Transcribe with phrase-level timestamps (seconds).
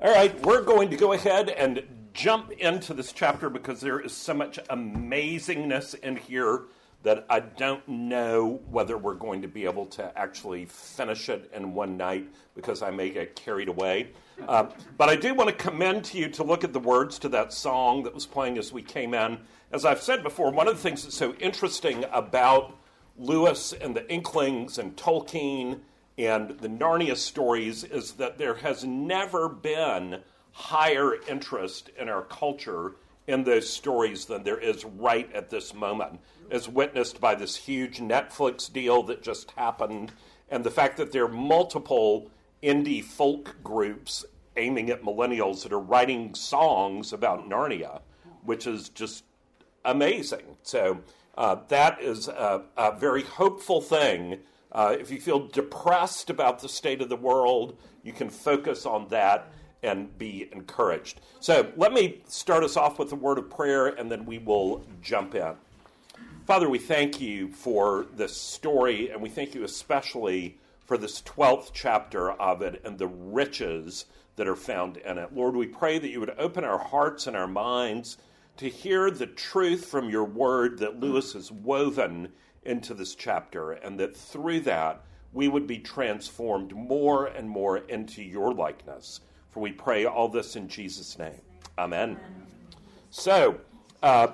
[0.00, 1.82] All right, we're going to go ahead and
[2.14, 6.66] jump into this chapter because there is so much amazingness in here
[7.02, 11.74] that I don't know whether we're going to be able to actually finish it in
[11.74, 14.10] one night because I may get carried away.
[14.46, 14.66] Uh,
[14.96, 17.52] but I do want to commend to you to look at the words to that
[17.52, 19.40] song that was playing as we came in.
[19.72, 22.78] As I've said before, one of the things that's so interesting about
[23.16, 25.80] Lewis and the Inklings and Tolkien
[26.18, 30.22] and the Narnia stories is that there has never been
[30.52, 36.18] higher interest in our culture in those stories than there is right at this moment,
[36.50, 40.12] as witnessed by this huge Netflix deal that just happened
[40.50, 42.30] and the fact that there are multiple
[42.62, 44.24] indie folk groups
[44.56, 48.00] aiming at millennials that are writing songs about Narnia,
[48.44, 49.24] which is just
[49.84, 50.56] amazing.
[50.62, 51.00] So
[51.36, 54.40] uh, that is a, a, very hopeful thing.
[54.70, 59.08] Uh, if you feel depressed about the state of the world, you can focus on
[59.08, 59.50] that
[59.82, 61.20] and be encouraged.
[61.40, 64.84] So let me start us off with a word of prayer and then we will
[65.00, 65.54] jump in.
[66.46, 71.70] Father, we thank you for this story and we thank you especially for this 12th
[71.74, 75.34] chapter of it and the riches that are found in it.
[75.34, 78.16] Lord, we pray that you would open our hearts and our minds
[78.56, 82.32] to hear the truth from your word that Lewis has woven
[82.68, 85.02] into this chapter, and that through that
[85.32, 89.20] we would be transformed more and more into your likeness.
[89.50, 91.40] For we pray all this in Jesus' name.
[91.78, 92.18] Amen.
[93.10, 93.60] So,
[94.02, 94.28] uh,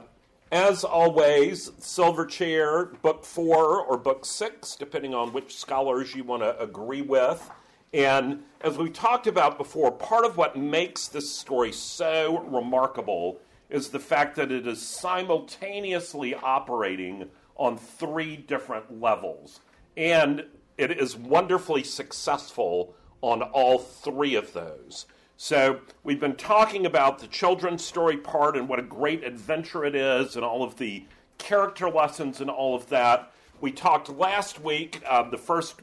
[0.53, 6.43] as always, Silver Chair, book four or book six, depending on which scholars you want
[6.43, 7.51] to agree with.
[7.93, 13.39] And as we talked about before, part of what makes this story so remarkable
[13.71, 19.61] is the fact that it is simultaneously operating on three different levels.
[19.97, 20.45] And
[20.77, 25.07] it is wonderfully successful on all three of those.
[25.37, 29.97] So, we've been talking about the children's story part and what a great adventure it
[29.97, 31.05] is, and all of the
[31.39, 33.33] character lessons and all of that.
[33.61, 35.77] We talked last week, uh, the first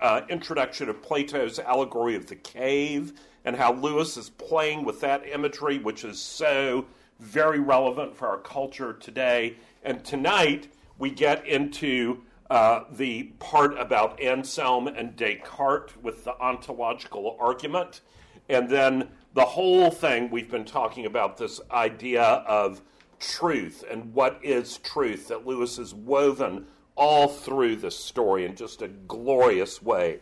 [0.00, 3.12] uh, introduction of Plato's allegory of the cave,
[3.44, 6.86] and how Lewis is playing with that imagery, which is so
[7.20, 9.56] very relevant for our culture today.
[9.84, 10.68] And tonight,
[10.98, 18.02] we get into uh, the part about Anselm and Descartes with the ontological argument.
[18.48, 22.80] And then the whole thing we've been talking about this idea of
[23.18, 28.82] truth and what is truth that Lewis has woven all through this story in just
[28.82, 30.20] a glorious way.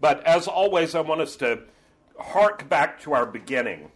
[0.00, 1.62] But as always, I want us to
[2.18, 3.90] hark back to our beginning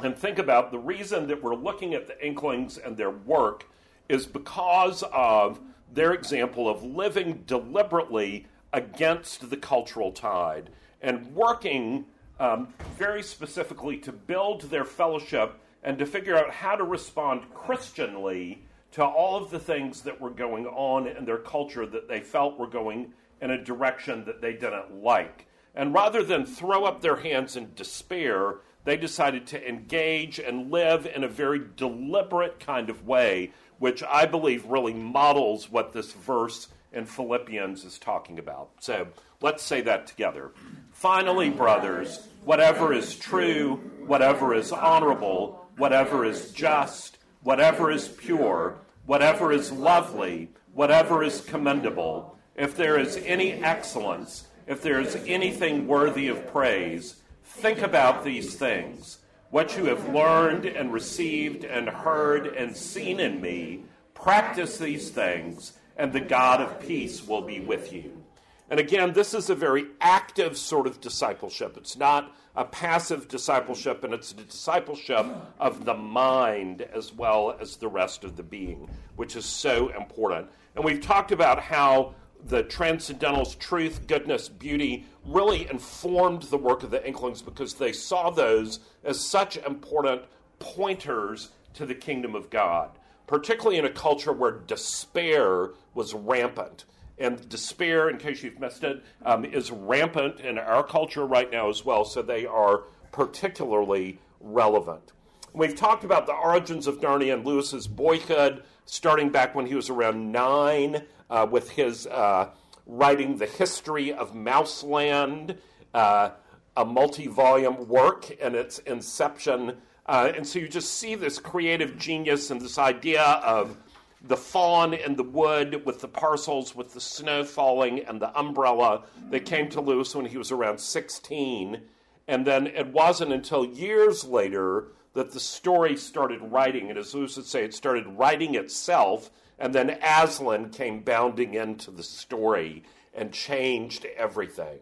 [0.00, 3.66] and think about the reason that we're looking at the Inklings and their work
[4.08, 5.60] is because of
[5.92, 10.70] their example of living deliberately against the cultural tide
[11.00, 12.04] and working
[12.40, 18.62] um, very specifically to build their fellowship and to figure out how to respond Christianly
[18.92, 22.58] to all of the things that were going on in their culture that they felt
[22.58, 25.46] were going in a direction that they didn't like.
[25.74, 31.06] And rather than throw up their hands in despair, they decided to engage and live
[31.06, 36.68] in a very deliberate kind of way, which I believe really models what this verse
[36.92, 38.70] in Philippians is talking about.
[38.80, 39.08] So
[39.40, 40.52] let's say that together.
[40.92, 43.76] Finally, brothers, whatever is true,
[44.06, 48.76] whatever is honorable, whatever is just, whatever is pure,
[49.06, 55.86] whatever is lovely, whatever is commendable, if there is any excellence, if there is anything
[55.86, 59.18] worthy of praise, think about these things.
[59.54, 65.74] What you have learned and received and heard and seen in me, practice these things,
[65.96, 68.20] and the God of peace will be with you.
[68.68, 71.76] And again, this is a very active sort of discipleship.
[71.76, 75.24] It's not a passive discipleship, and it's a discipleship
[75.60, 80.48] of the mind as well as the rest of the being, which is so important.
[80.74, 86.90] And we've talked about how the transcendentals, truth, goodness, beauty, really informed the work of
[86.90, 90.22] the Inklings because they saw those as such important
[90.58, 92.90] pointers to the kingdom of God,
[93.26, 96.84] particularly in a culture where despair was rampant
[97.18, 101.68] and despair, in case you've missed it, um, is rampant in our culture right now
[101.68, 105.12] as well, so they are particularly relevant.
[105.52, 109.88] We've talked about the origins of Narnia and Lewis's boyhood, starting back when he was
[109.88, 112.48] around nine, uh, with his uh,
[112.86, 115.58] writing The History of Mouseland,
[115.92, 116.30] uh,
[116.76, 119.76] a multi volume work in its inception.
[120.06, 123.76] Uh, and so you just see this creative genius and this idea of
[124.22, 129.02] the faun in the wood with the parcels with the snow falling and the umbrella
[129.30, 131.80] that came to Lewis when he was around 16.
[132.28, 136.90] And then it wasn't until years later that the story started writing.
[136.90, 139.30] And as Lewis would say, it started writing itself.
[139.58, 142.82] And then Aslan came bounding into the story
[143.14, 144.78] and changed everything.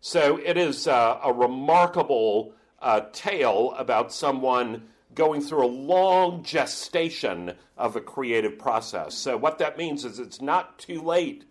[0.00, 7.54] So it is uh, a remarkable uh, tale about someone going through a long gestation
[7.76, 9.14] of a creative process.
[9.14, 11.44] So, what that means is it's not too late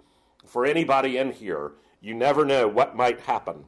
[0.45, 1.73] for anybody in here.
[1.99, 3.65] You never know what might happen.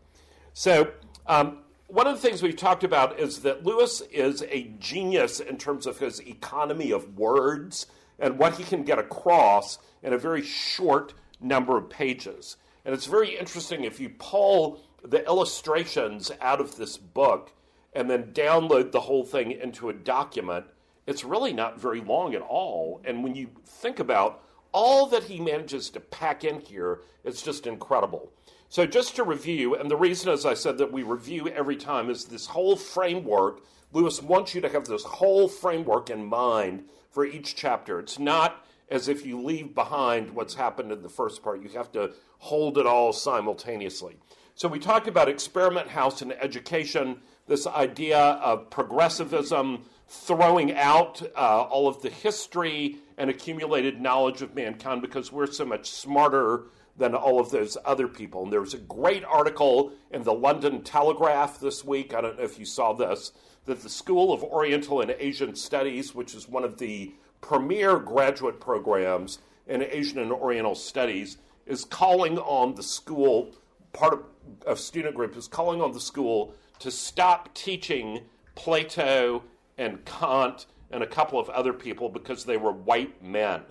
[0.54, 0.92] So,
[1.26, 5.58] um, one of the things we've talked about is that Lewis is a genius in
[5.58, 7.88] terms of his economy of words
[8.20, 12.58] and what he can get across in a very short number of pages.
[12.86, 17.52] And it's very interesting if you pull the illustrations out of this book
[17.94, 20.66] and then download the whole thing into a document,
[21.06, 23.02] it's really not very long at all.
[23.06, 27.66] And when you think about all that he manages to pack in here, it's just
[27.66, 28.32] incredible.
[28.70, 32.10] So, just to review, and the reason, as I said, that we review every time
[32.10, 33.62] is this whole framework.
[33.94, 36.84] Lewis wants you to have this whole framework in mind
[37.18, 38.00] for each chapter.
[38.00, 41.92] It's not as if you leave behind what's happened in the first part, you have
[41.94, 44.18] to hold it all simultaneously.
[44.54, 51.62] So, we talked about experiment house and education this idea of progressivism throwing out uh,
[51.64, 56.66] all of the history and accumulated knowledge of mankind because we're so much smarter
[56.98, 58.44] than all of those other people.
[58.44, 62.14] And there was a great article in the London Telegraph this week.
[62.14, 63.32] I don't know if you saw this,
[63.68, 68.60] that the School of Oriental and Asian Studies, which is one of the premier graduate
[68.60, 73.54] programs in Asian and Oriental Studies, is calling on the school,
[73.94, 74.24] part of
[74.66, 78.22] a student group is calling on the school to stop teaching
[78.56, 79.44] Plato
[79.78, 83.62] and Kant and a couple of other people because they were white men.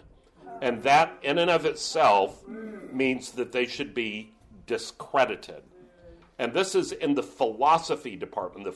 [0.60, 2.46] And that, in and of itself,
[2.92, 4.32] means that they should be
[4.66, 5.62] discredited.
[6.38, 8.66] And this is in the philosophy department.
[8.66, 8.72] The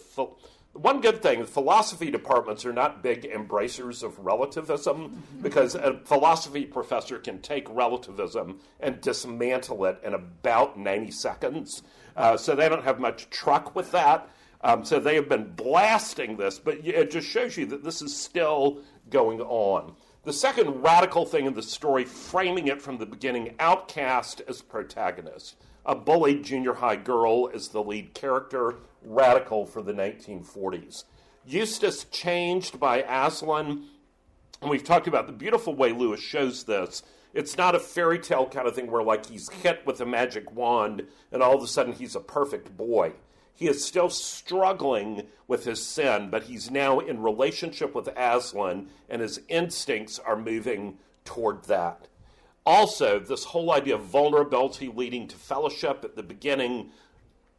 [0.73, 7.19] one good thing, philosophy departments are not big embracers of relativism because a philosophy professor
[7.19, 11.83] can take relativism and dismantle it in about 90 seconds.
[12.17, 14.29] Uh, so they don't have much truck with that.
[14.63, 18.17] Um, so they have been blasting this, but it just shows you that this is
[18.17, 19.95] still going on.
[20.23, 25.57] The second radical thing in the story, framing it from the beginning, outcast as protagonist.
[25.87, 31.05] A bullied junior high girl is the lead character, radical for the 1940s.
[31.47, 33.85] Eustace changed by Aslan,
[34.61, 38.47] and we've talked about the beautiful way Lewis shows this it's not a fairy tale
[38.49, 41.67] kind of thing where, like, he's hit with a magic wand and all of a
[41.67, 43.13] sudden he's a perfect boy.
[43.55, 49.23] He is still struggling with his sin, but he's now in relationship with Aslan, and
[49.23, 52.09] his instincts are moving toward that.
[52.71, 56.93] Also, this whole idea of vulnerability leading to fellowship at the beginning,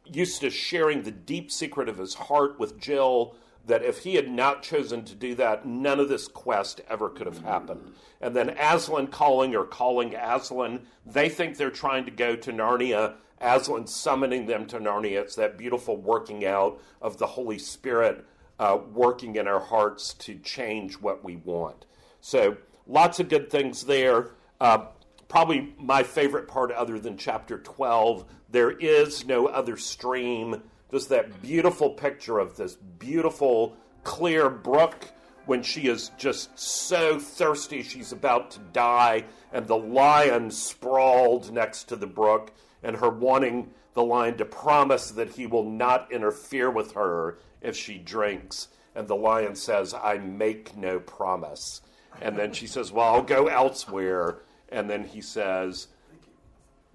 [0.06, 3.36] Eustace sharing the deep secret of his heart with Jill,
[3.66, 7.26] that if he had not chosen to do that, none of this quest ever could
[7.26, 7.92] have happened.
[8.22, 13.16] And then Aslan calling or calling Aslan, they think they're trying to go to Narnia.
[13.38, 15.20] Aslan summoning them to Narnia.
[15.20, 18.24] It's that beautiful working out of the Holy Spirit
[18.58, 21.84] uh, working in our hearts to change what we want.
[22.22, 22.56] So,
[22.86, 24.30] lots of good things there.
[24.58, 24.86] Uh,
[25.32, 31.40] probably my favorite part, other than chapter 12, there is no other stream just that
[31.40, 33.74] beautiful picture of this beautiful,
[34.04, 35.08] clear brook
[35.46, 39.24] when she is just so thirsty she's about to die,
[39.54, 45.12] and the lion sprawled next to the brook, and her wanting the lion to promise
[45.12, 48.68] that he will not interfere with her if she drinks.
[48.94, 51.80] And the lion says, I make no promise.
[52.20, 54.40] And then she says, Well, I'll go elsewhere.
[54.72, 55.88] And then he says,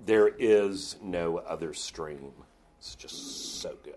[0.06, 2.34] There is no other stream.
[2.80, 3.96] It's just so good.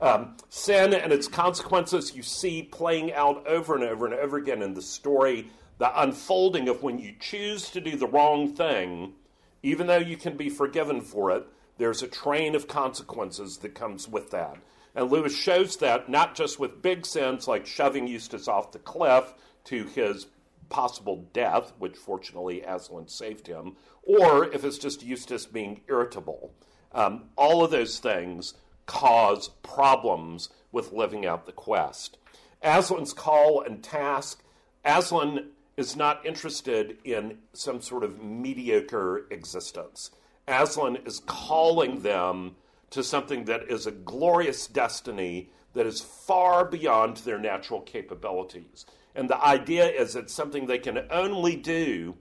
[0.00, 4.60] Um, sin and its consequences you see playing out over and over and over again
[4.60, 5.48] in the story.
[5.78, 9.14] The unfolding of when you choose to do the wrong thing,
[9.62, 11.46] even though you can be forgiven for it,
[11.78, 14.56] there's a train of consequences that comes with that.
[14.94, 19.32] And Lewis shows that not just with big sins like shoving Eustace off the cliff
[19.64, 20.26] to his
[20.72, 26.54] possible death, which fortunately Aslan saved him, or if it's just Eustace being irritable.
[26.92, 28.54] Um, all of those things
[28.86, 32.16] cause problems with living out the quest.
[32.62, 34.42] Aslan's call and task
[34.84, 40.10] Aslan is not interested in some sort of mediocre existence.
[40.48, 42.56] Aslan is calling them
[42.90, 48.84] to something that is a glorious destiny that is far beyond their natural capabilities.
[49.14, 52.16] And the idea is it's something they can only do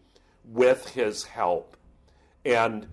[0.46, 1.78] with his help.
[2.44, 2.88] And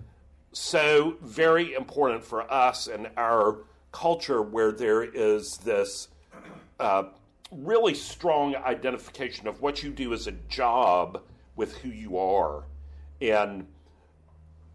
[0.51, 3.57] so very important for us and our
[3.91, 6.07] culture where there is this
[6.79, 7.03] uh,
[7.51, 11.21] really strong identification of what you do as a job
[11.55, 12.63] with who you are.
[13.21, 13.67] And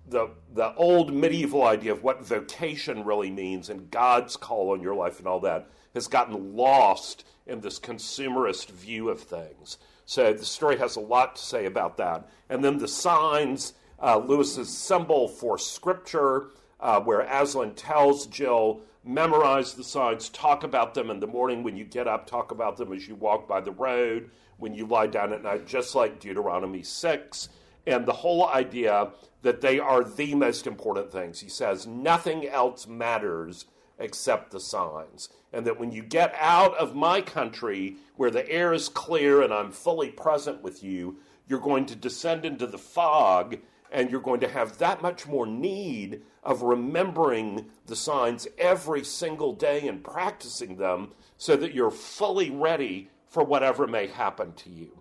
[0.08, 4.94] the, the old medieval idea of what vocation really means and God's call on your
[4.94, 9.78] life and all that has gotten lost in this consumerist view of things.
[10.06, 12.28] So the story has a lot to say about that.
[12.50, 16.48] And then the signs, uh, Lewis's symbol for scripture,
[16.80, 21.76] uh, where Aslan tells Jill, memorize the signs, talk about them in the morning when
[21.76, 25.06] you get up, talk about them as you walk by the road, when you lie
[25.06, 27.48] down at night, just like Deuteronomy 6.
[27.86, 29.10] And the whole idea
[29.42, 31.40] that they are the most important things.
[31.40, 33.66] He says, nothing else matters
[33.98, 35.28] except the signs.
[35.52, 39.52] And that when you get out of my country where the air is clear and
[39.52, 43.58] I'm fully present with you, you're going to descend into the fog
[43.92, 49.52] and you're going to have that much more need of remembering the signs every single
[49.52, 54.98] day and practicing them so that you're fully ready for whatever may happen to you.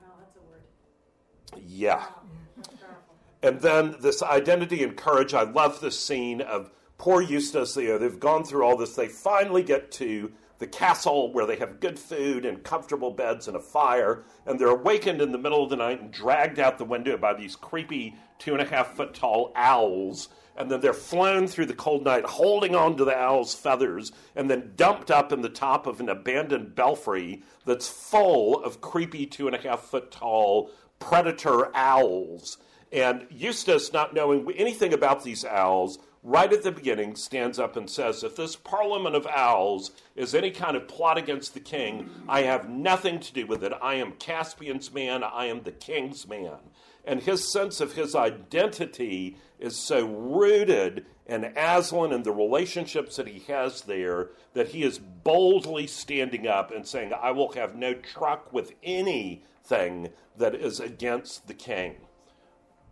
[0.00, 1.64] Wow, that's a word.
[1.66, 1.96] Yeah.
[1.96, 2.14] Wow.
[3.42, 5.32] And then this identity and courage.
[5.32, 7.76] I love this scene of poor Eustace.
[7.76, 8.94] You know, they've gone through all this.
[8.94, 13.56] They finally get to the castle where they have good food and comfortable beds and
[13.56, 16.84] a fire, and they're awakened in the middle of the night and dragged out the
[16.84, 20.28] window by these creepy two and a half foot tall owls.
[20.58, 24.50] And then they're flown through the cold night, holding on to the owl's feathers, and
[24.50, 29.46] then dumped up in the top of an abandoned belfry that's full of creepy two
[29.46, 32.58] and a half foot tall predator owls.
[32.92, 37.88] And Eustace, not knowing anything about these owls, right at the beginning stands up and
[37.88, 42.42] says, If this parliament of owls is any kind of plot against the king, I
[42.42, 43.72] have nothing to do with it.
[43.80, 46.58] I am Caspian's man, I am the king's man.
[47.04, 53.28] And his sense of his identity is so rooted in Aslan and the relationships that
[53.28, 57.94] he has there that he is boldly standing up and saying, I will have no
[57.94, 61.96] truck with anything that is against the king.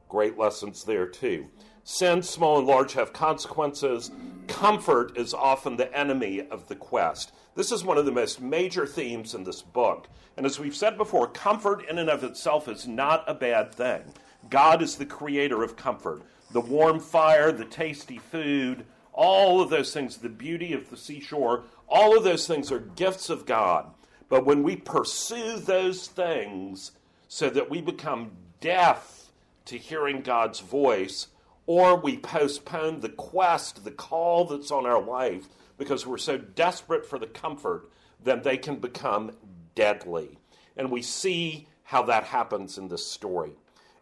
[0.08, 1.49] Great lessons there, too.
[1.90, 4.11] Sin, small and large, have consequences.
[4.47, 7.33] Comfort is often the enemy of the quest.
[7.54, 10.07] This is one of the most major themes in this book.
[10.37, 14.02] And as we've said before, comfort in and of itself is not a bad thing.
[14.50, 16.21] God is the creator of comfort.
[16.52, 21.64] The warm fire, the tasty food, all of those things, the beauty of the seashore,
[21.88, 23.87] all of those things are gifts of God.
[24.28, 26.92] But when we pursue those things
[27.28, 29.30] so that we become deaf
[29.64, 31.28] to hearing God's voice,
[31.68, 37.04] or we postpone the quest, the call that's on our life, because we're so desperate
[37.04, 37.90] for the comfort,
[38.25, 39.30] then they can become
[39.75, 40.38] deadly.
[40.78, 43.52] And we see how that happens in this story.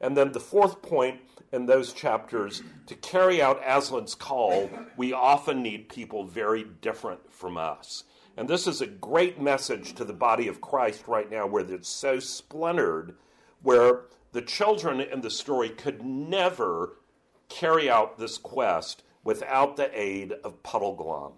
[0.01, 1.21] And then the fourth point
[1.53, 7.57] in those chapters to carry out Aslan's call, we often need people very different from
[7.57, 8.05] us.
[8.37, 11.89] And this is a great message to the body of Christ right now, where it's
[11.89, 13.17] so splintered,
[13.63, 16.93] where the children in the story could never
[17.49, 21.33] carry out this quest without the aid of Puddleglum.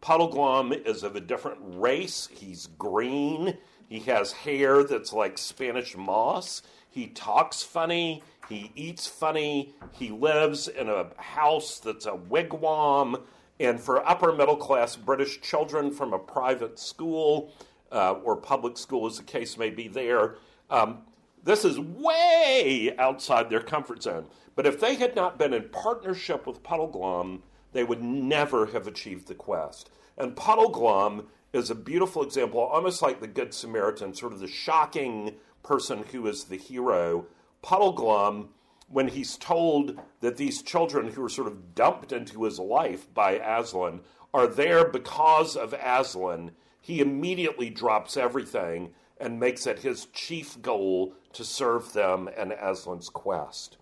[0.00, 2.28] Puddleglum is of a different race.
[2.32, 3.56] He's green.
[3.88, 6.62] He has hair that's like Spanish moss.
[6.88, 8.22] He talks funny.
[8.48, 9.74] He eats funny.
[9.92, 13.22] He lives in a house that's a wigwam.
[13.60, 17.52] And for upper middle class British children from a private school
[17.92, 20.36] uh, or public school, as the case may be there,
[20.68, 21.02] um,
[21.44, 24.26] this is way outside their comfort zone.
[24.54, 27.40] But if they had not been in partnership with Puddleglum,
[27.72, 29.90] they would never have achieved the quest.
[30.16, 35.34] And Puddleglum is a beautiful example, almost like the Good Samaritan, sort of the shocking
[35.62, 37.26] person who is the hero.
[37.62, 38.48] Puddleglum,
[38.88, 43.32] when he's told that these children who are sort of dumped into his life by
[43.32, 44.00] Aslan
[44.34, 51.14] are there because of Aslan, he immediately drops everything and makes it his chief goal
[51.32, 53.78] to serve them and Aslan's quest.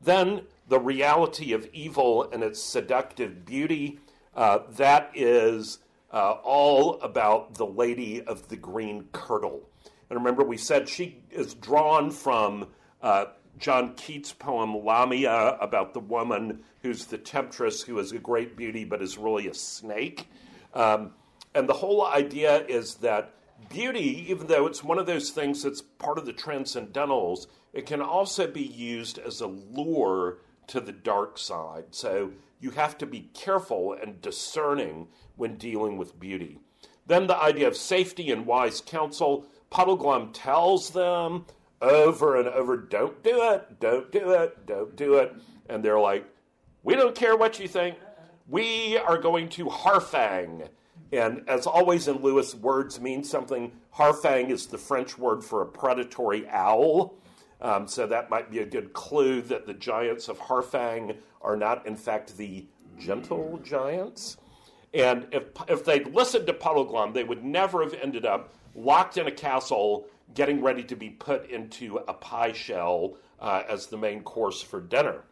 [0.00, 3.98] Then the reality of evil and its seductive beauty,
[4.36, 5.80] uh, that is
[6.12, 9.62] uh, all about the Lady of the Green Kirtle.
[10.08, 12.68] And remember, we said she is drawn from
[13.02, 13.26] uh,
[13.58, 18.84] John Keats' poem Lamia about the woman who's the temptress, who is a great beauty
[18.84, 20.28] but is really a snake.
[20.72, 21.10] Um,
[21.52, 23.34] and the whole idea is that
[23.68, 28.00] beauty, even though it's one of those things that's part of the transcendentals, it can
[28.00, 30.38] also be used as a lure
[30.68, 31.86] to the dark side.
[31.90, 36.60] So you have to be careful and discerning when dealing with beauty.
[37.06, 39.46] Then the idea of safety and wise counsel.
[39.70, 41.46] Puddleglum tells them
[41.80, 45.34] over and over, don't do it, don't do it, don't do it.
[45.68, 46.26] And they're like,
[46.82, 47.96] we don't care what you think.
[48.48, 50.68] We are going to Harfang.
[51.12, 53.72] And as always in Lewis, words mean something.
[53.94, 57.14] Harfang is the French word for a predatory owl.
[57.60, 61.86] Um, so that might be a good clue that the giants of Harfang are not,
[61.86, 62.66] in fact, the
[62.98, 64.36] gentle giants.
[64.94, 69.26] And if, if they'd listened to Puddleglum, they would never have ended up locked in
[69.26, 74.22] a castle getting ready to be put into a pie shell uh, as the main
[74.22, 75.24] course for dinner.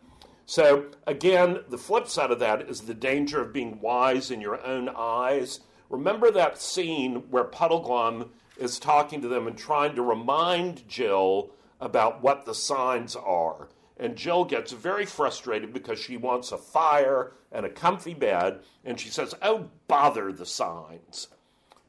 [0.46, 4.64] So, again, the flip side of that is the danger of being wise in your
[4.64, 5.60] own eyes.
[5.88, 11.50] Remember that scene where Puddleglum is talking to them and trying to remind Jill
[11.80, 13.68] about what the signs are.
[13.98, 19.00] And Jill gets very frustrated because she wants a fire and a comfy bed, and
[19.00, 21.28] she says, Oh, bother the signs.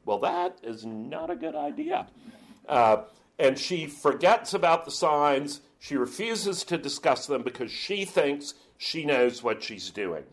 [0.04, 2.06] Well, that is not a good idea.
[2.66, 3.02] Uh,
[3.38, 5.60] and she forgets about the signs.
[5.78, 10.24] She refuses to discuss them because she thinks she knows what she's doing.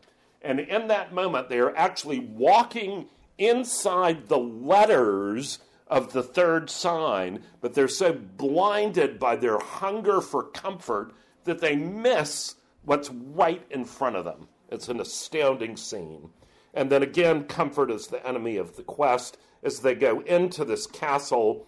[0.41, 7.43] And in that moment, they are actually walking inside the letters of the third sign,
[7.61, 11.13] but they're so blinded by their hunger for comfort
[11.43, 14.47] that they miss what's right in front of them.
[14.69, 16.29] It's an astounding scene.
[16.73, 20.87] And then again, comfort is the enemy of the quest as they go into this
[20.87, 21.67] castle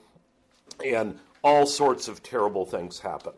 [0.84, 3.34] and all sorts of terrible things happen.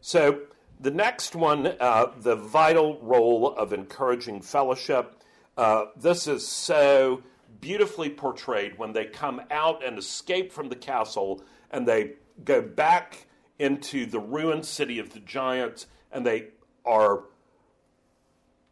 [0.00, 0.40] So,
[0.80, 5.16] the next one, uh, the vital role of encouraging fellowship.
[5.56, 7.20] Uh, this is so
[7.60, 12.12] beautifully portrayed when they come out and escape from the castle and they
[12.44, 13.26] go back
[13.58, 16.48] into the ruined city of the giants and they
[16.84, 17.24] are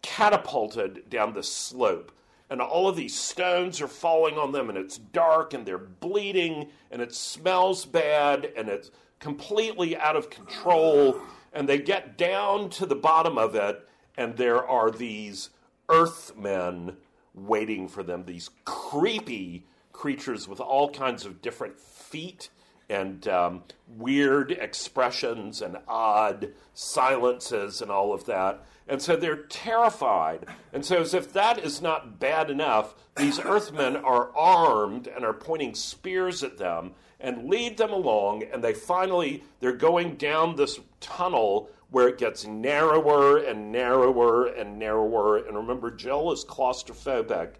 [0.02, 2.12] catapulted down the slope.
[2.48, 6.68] And all of these stones are falling on them, and it's dark, and they're bleeding,
[6.92, 11.20] and it smells bad, and it's completely out of control.
[11.52, 15.50] And they get down to the bottom of it, and there are these
[15.88, 16.96] earthmen
[17.36, 22.48] waiting for them, these creepy creatures with all kinds of different feet
[22.88, 23.62] and um,
[23.96, 28.64] weird expressions and odd silences and all of that.
[28.88, 30.46] And so they're terrified.
[30.72, 35.32] And so, as if that is not bad enough, these earthmen are armed and are
[35.32, 38.44] pointing spears at them and lead them along.
[38.44, 44.78] And they finally, they're going down this tunnel where it gets narrower and narrower and
[44.78, 45.38] narrower.
[45.38, 47.54] And remember, Jill is claustrophobic,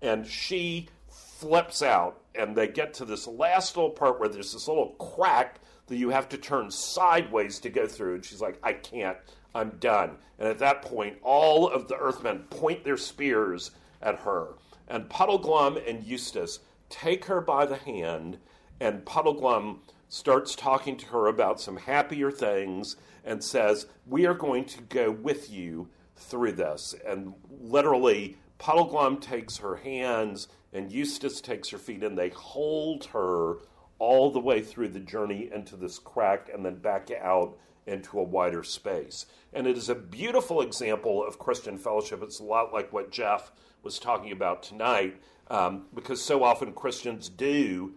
[0.00, 4.68] and she flips out, and they get to this last little part where there's this
[4.68, 8.14] little crack that you have to turn sideways to go through.
[8.14, 9.18] And she's like, I can't,
[9.54, 10.16] I'm done.
[10.38, 14.54] And at that point, all of the Earthmen point their spears at her.
[14.88, 18.38] And Puddleglum and Eustace take her by the hand,
[18.80, 19.78] and Puddleglum
[20.12, 25.10] starts talking to her about some happier things and says, We are going to go
[25.10, 26.94] with you through this.
[27.06, 33.56] And literally, Puddleglum takes her hands and Eustace takes her feet, and they hold her
[33.98, 38.22] all the way through the journey into this crack and then back out into a
[38.22, 39.24] wider space.
[39.54, 42.22] And it is a beautiful example of Christian fellowship.
[42.22, 43.50] It's a lot like what Jeff
[43.82, 47.94] was talking about tonight, um, because so often Christians do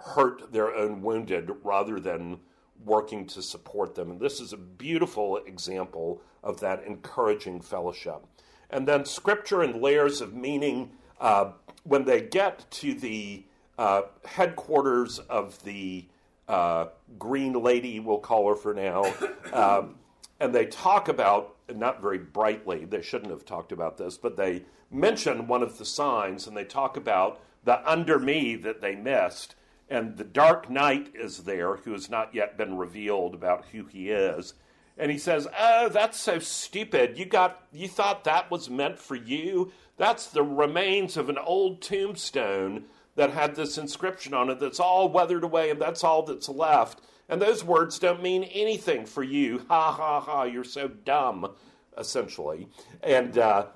[0.00, 2.38] hurt their own wounded rather than
[2.84, 4.10] working to support them.
[4.10, 8.24] And this is a beautiful example of that encouraging fellowship.
[8.70, 10.90] And then scripture and layers of meaning.
[11.20, 11.52] Uh,
[11.84, 13.44] when they get to the
[13.78, 16.06] uh, headquarters of the
[16.48, 16.86] uh,
[17.18, 19.04] Green Lady, we'll call her for now,
[19.52, 19.96] um,
[20.40, 24.62] and they talk about, not very brightly, they shouldn't have talked about this, but they
[24.90, 29.56] mention one of the signs and they talk about the under me that they missed
[29.88, 34.10] and the Dark Knight is there, who has not yet been revealed about who he
[34.10, 34.54] is.
[34.98, 37.18] And he says, "Oh, that's so stupid.
[37.18, 39.72] You got you thought that was meant for you?
[39.96, 45.08] That's the remains of an old tombstone that had this inscription on it that's all
[45.08, 47.00] weathered away and that's all that's left.
[47.28, 49.64] And those words don't mean anything for you.
[49.68, 51.54] Ha ha ha, you're so dumb,
[51.98, 52.68] essentially.
[53.02, 53.66] And uh,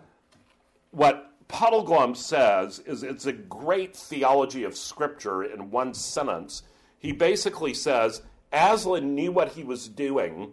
[0.92, 6.62] what Puddleglum says is it's a great theology of Scripture in one sentence.
[6.98, 10.52] He basically says Aslan knew what he was doing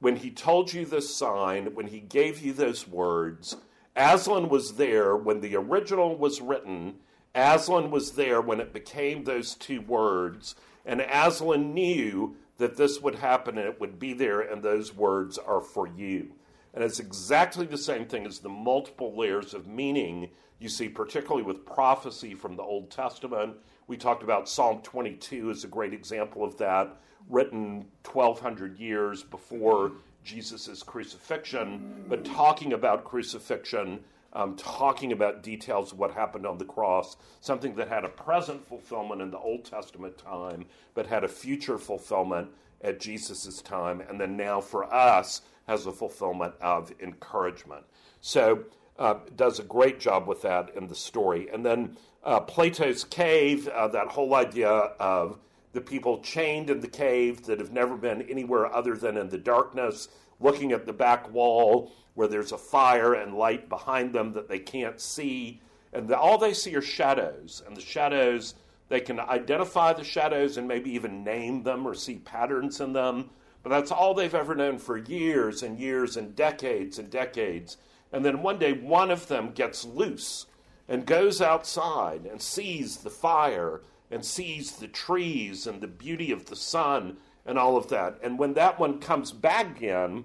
[0.00, 3.56] when he told you this sign, when he gave you those words.
[3.96, 7.00] Aslan was there when the original was written.
[7.34, 10.54] Aslan was there when it became those two words.
[10.86, 15.36] And Aslan knew that this would happen and it would be there, and those words
[15.36, 16.32] are for you.
[16.74, 21.42] And it's exactly the same thing as the multiple layers of meaning you see, particularly
[21.42, 23.54] with prophecy from the Old Testament.
[23.86, 26.96] We talked about Psalm 22 as a great example of that,
[27.28, 29.92] written 1,200 years before
[30.24, 34.00] Jesus' crucifixion, but talking about crucifixion
[34.34, 38.66] um, talking about details of what happened on the cross, something that had a present
[38.66, 42.50] fulfillment in the Old Testament time, but had a future fulfillment
[42.82, 47.84] at Jesus' time, and then now for us has a fulfillment of encouragement.
[48.20, 48.64] So,
[48.98, 51.48] uh, does a great job with that in the story.
[51.52, 55.38] And then uh, Plato's cave, uh, that whole idea of
[55.72, 59.38] the people chained in the cave that have never been anywhere other than in the
[59.38, 60.08] darkness,
[60.40, 64.58] looking at the back wall where there's a fire and light behind them that they
[64.58, 65.60] can't see.
[65.92, 67.62] And the, all they see are shadows.
[67.64, 68.54] And the shadows,
[68.88, 73.30] they can identify the shadows and maybe even name them or see patterns in them.
[73.68, 77.76] But that's all they've ever known for years and years and decades and decades.
[78.10, 80.46] And then one day, one of them gets loose
[80.88, 86.46] and goes outside and sees the fire and sees the trees and the beauty of
[86.46, 88.18] the sun and all of that.
[88.22, 90.24] And when that one comes back again,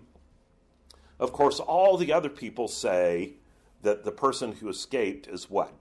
[1.20, 3.34] of course, all the other people say
[3.82, 5.74] that the person who escaped is what?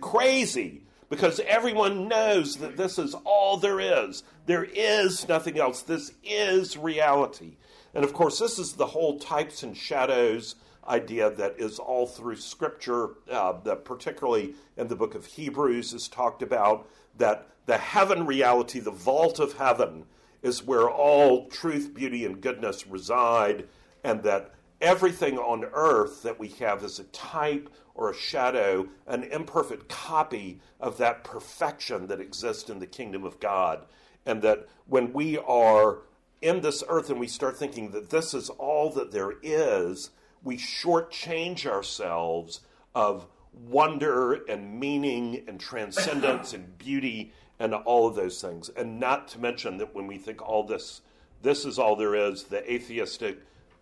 [0.00, 0.85] Crazy.
[1.08, 4.24] Because everyone knows that this is all there is.
[4.46, 5.82] There is nothing else.
[5.82, 7.56] This is reality.
[7.94, 10.56] And of course, this is the whole types and shadows
[10.88, 16.08] idea that is all through Scripture, uh, that particularly in the book of Hebrews is
[16.08, 20.04] talked about, that the heaven reality, the vault of heaven,
[20.42, 23.66] is where all truth, beauty, and goodness reside,
[24.04, 29.24] and that everything on earth that we have is a type or a shadow, an
[29.24, 33.86] imperfect copy of that perfection that exists in the kingdom of God.
[34.24, 35.98] And that when we are
[36.42, 40.10] in this earth and we start thinking that this is all that there is,
[40.44, 42.60] we shortchange ourselves
[42.94, 48.68] of wonder and meaning and transcendence and beauty and all of those things.
[48.76, 51.00] And not to mention that when we think all this,
[51.42, 53.38] this is all there is, the atheistic,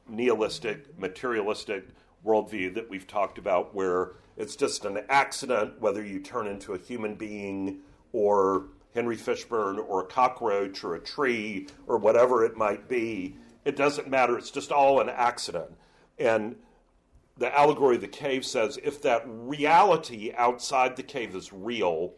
[0.09, 1.89] nihilistic, materialistic
[2.25, 6.79] worldview that we've talked about, where it's just an accident whether you turn into a
[6.79, 7.81] human being
[8.13, 13.37] or Henry Fishburne or a cockroach or a tree or whatever it might be.
[13.65, 14.39] It doesn't matter.
[14.39, 15.71] It's just all an accident.
[16.19, 16.57] And
[17.37, 22.15] the allegory of the cave says if that reality outside the cave is real,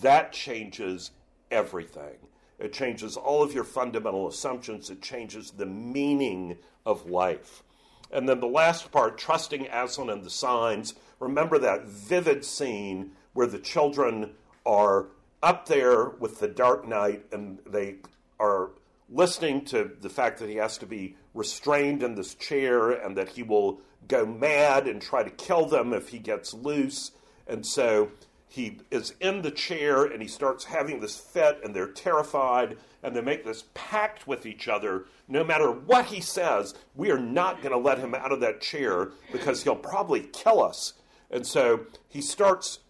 [0.00, 1.12] that changes
[1.50, 2.16] everything.
[2.58, 7.62] It changes all of your fundamental assumptions, it changes the meaning of life.
[8.10, 10.94] And then the last part, trusting Aslan and the signs.
[11.20, 14.32] Remember that vivid scene where the children
[14.64, 15.06] are
[15.42, 17.96] up there with the dark knight and they
[18.40, 18.70] are
[19.10, 23.30] listening to the fact that he has to be restrained in this chair and that
[23.30, 27.12] he will go mad and try to kill them if he gets loose.
[27.46, 28.10] And so
[28.48, 33.14] he is in the chair and he starts having this fit, and they're terrified, and
[33.14, 35.04] they make this pact with each other.
[35.28, 38.60] No matter what he says, we are not going to let him out of that
[38.60, 40.94] chair because he'll probably kill us.
[41.30, 42.80] And so he starts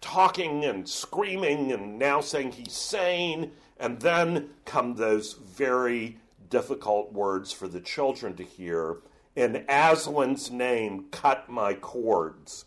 [0.00, 7.52] talking and screaming and now saying he's sane and then come those very difficult words
[7.52, 8.98] for the children to hear.
[9.36, 12.64] In Aslan's name, cut my cords.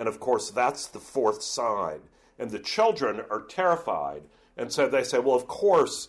[0.00, 2.00] And of course, that's the fourth sign.
[2.38, 4.22] And the children are terrified.
[4.56, 6.08] And so they say, well, of course,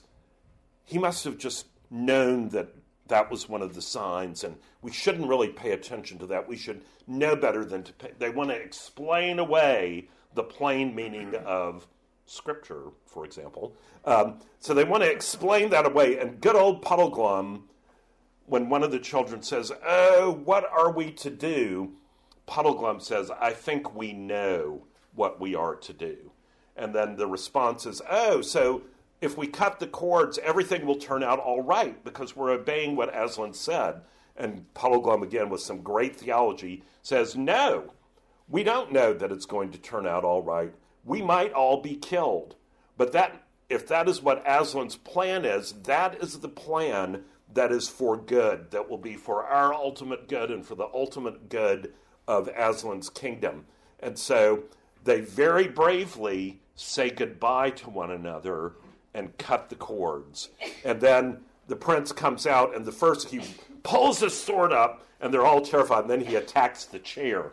[0.86, 2.70] he must have just known that
[3.08, 4.46] that was one of the signs.
[4.46, 6.48] And we shouldn't really pay attention to that.
[6.48, 8.12] We should know better than to pay.
[8.18, 11.86] They want to explain away the plain meaning of
[12.26, 13.76] Scripture, for example.
[14.06, 16.18] Um, so they want to explain that away.
[16.18, 17.64] And good old Puddleglum,
[18.46, 21.92] when one of the children says, Oh, what are we to do?
[22.52, 24.84] Puddleglum says, I think we know
[25.16, 26.32] what we are to do.
[26.76, 28.84] And then the response is, Oh, so
[29.22, 33.16] if we cut the cords, everything will turn out all right because we're obeying what
[33.16, 34.02] Aslan said.
[34.36, 37.94] And Puddleglum, again, with some great theology, says, No,
[38.50, 41.96] we don't know that it's going to turn out all right we might all be
[41.96, 42.56] killed.
[42.98, 47.90] But that, if that is what Aslan's plan is, that is the plan that is
[47.90, 51.94] for good, that will be for our ultimate good and for the ultimate good
[52.32, 53.66] of Aslan's kingdom.
[54.00, 54.64] And so
[55.04, 58.74] they very bravely say goodbye to one another
[59.14, 60.50] and cut the cords.
[60.86, 63.42] And then the prince comes out, and the first he
[63.84, 66.04] pulls his sword up, and they're all terrified.
[66.04, 67.52] And then he attacks the chair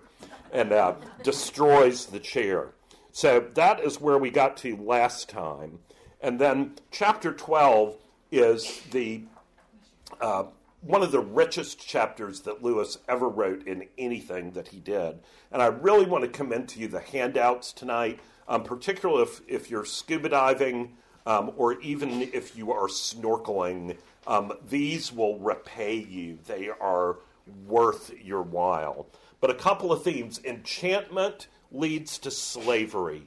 [0.52, 2.68] and uh, destroys the chair.
[3.10, 5.80] So that is where we got to last time.
[6.20, 7.96] And then chapter 12
[8.30, 9.22] is the
[10.20, 10.44] uh,
[10.80, 15.18] one of the richest chapters that Lewis ever wrote in anything that he did.
[15.50, 19.70] And I really want to commend to you the handouts tonight, um, particularly if, if
[19.70, 23.96] you're scuba diving um, or even if you are snorkeling.
[24.26, 26.38] Um, these will repay you.
[26.46, 27.16] They are
[27.66, 29.06] worth your while.
[29.40, 33.24] But a couple of themes enchantment leads to slavery.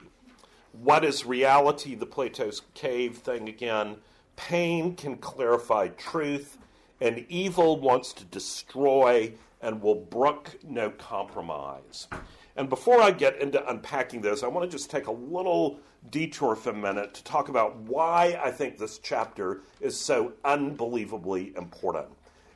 [0.72, 1.96] What is reality?
[1.96, 3.98] The Plato's cave thing again.
[4.36, 6.58] Pain can clarify truth,
[7.02, 12.08] and evil wants to destroy and will brook no compromise.
[12.56, 16.56] And before I get into unpacking this, I want to just take a little detour
[16.56, 22.08] for a minute to talk about why I think this chapter is so unbelievably important.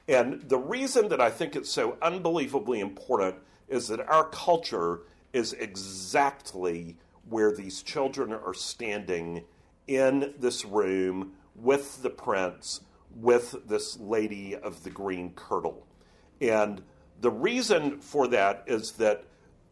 [0.08, 3.36] And the reason that I think it's so unbelievably important
[3.68, 5.02] is that our culture
[5.34, 6.98] is exactly
[7.30, 9.44] where these children are standing
[9.88, 12.82] in this room with the prince,
[13.16, 15.84] with this lady of the green kirtle.
[16.42, 16.82] And
[17.22, 19.24] the reason for that is that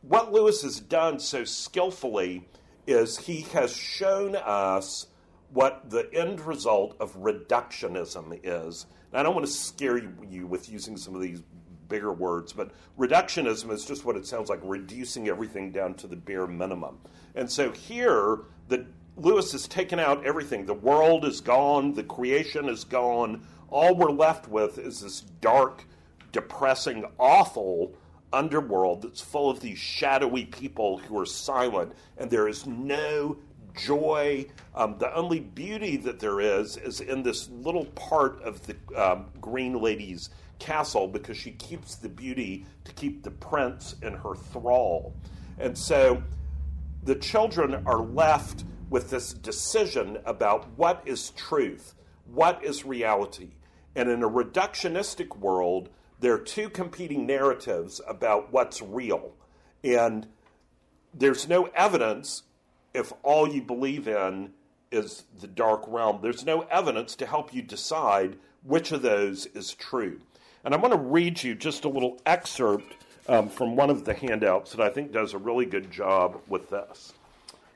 [0.01, 2.47] what Lewis has done so skillfully
[2.87, 5.07] is he has shown us
[5.51, 8.85] what the end result of reductionism is.
[9.11, 11.43] Now, I don't want to scare you with using some of these
[11.87, 16.15] bigger words, but reductionism is just what it sounds like reducing everything down to the
[16.15, 16.97] bare minimum.
[17.35, 20.65] And so here, the, Lewis has taken out everything.
[20.65, 23.45] The world is gone, the creation is gone.
[23.69, 25.83] All we're left with is this dark,
[26.31, 27.95] depressing, awful
[28.31, 33.37] underworld that's full of these shadowy people who are silent, and there is no
[33.75, 34.45] joy.
[34.75, 39.27] Um, the only beauty that there is is in this little part of the um,
[39.39, 45.13] Green Lady's castle because she keeps the beauty to keep the prince in her thrall.
[45.59, 46.23] And so
[47.03, 51.95] the children are left with this decision about what is truth,
[52.31, 53.49] what is reality.
[53.95, 59.33] And in a reductionistic world, there are two competing narratives about what's real.
[59.83, 60.27] And
[61.11, 62.43] there's no evidence
[62.93, 64.53] if all you believe in
[64.91, 66.19] is the dark realm.
[66.21, 70.21] There's no evidence to help you decide which of those is true.
[70.63, 72.93] And I want to read you just a little excerpt
[73.27, 76.69] um, from one of the handouts that I think does a really good job with
[76.69, 77.13] this.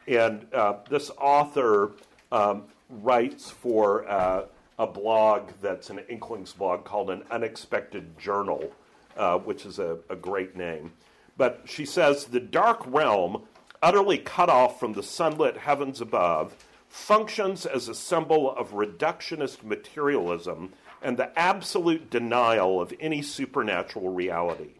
[0.08, 1.94] And uh, this author
[2.32, 4.46] um, writes for uh,
[4.80, 8.72] a blog that's an Inklings blog called An Unexpected Journal,
[9.18, 10.94] uh, which is a, a great name.
[11.38, 13.44] But she says the dark realm,
[13.82, 16.56] utterly cut off from the sunlit heavens above,
[16.90, 24.72] functions as a symbol of reductionist materialism and the absolute denial of any supernatural reality.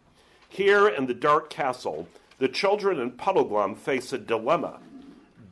[0.48, 4.80] Here in the dark castle, the children in Puddleglum face a dilemma.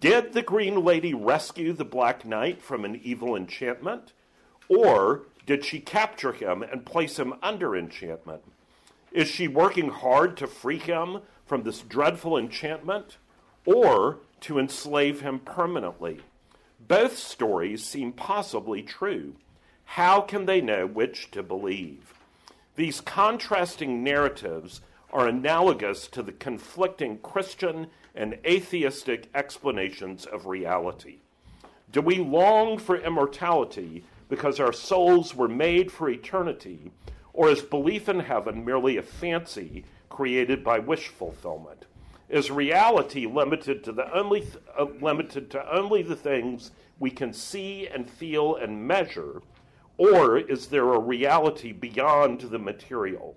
[0.00, 4.12] Did the Green Lady rescue the Black Knight from an evil enchantment?
[4.68, 8.42] Or did she capture him and place him under enchantment?
[9.12, 13.16] Is she working hard to free him from this dreadful enchantment?
[13.64, 16.20] Or to enslave him permanently?
[16.86, 19.36] Both stories seem possibly true.
[19.84, 22.12] How can they know which to believe?
[22.74, 24.82] These contrasting narratives
[25.16, 31.20] are analogous to the conflicting Christian and atheistic explanations of reality.
[31.90, 36.92] Do we long for immortality because our souls were made for eternity,
[37.32, 41.86] or is belief in heaven merely a fancy created by wish fulfillment?
[42.28, 47.32] Is reality limited to the only th- uh, limited to only the things we can
[47.32, 49.40] see and feel and measure,
[49.96, 53.34] or is there a reality beyond the material?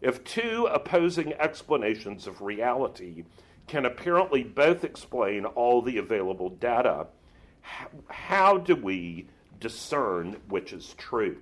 [0.00, 3.24] If two opposing explanations of reality
[3.66, 7.06] can apparently both explain all the available data,
[8.08, 9.26] how do we
[9.60, 11.36] discern which is true?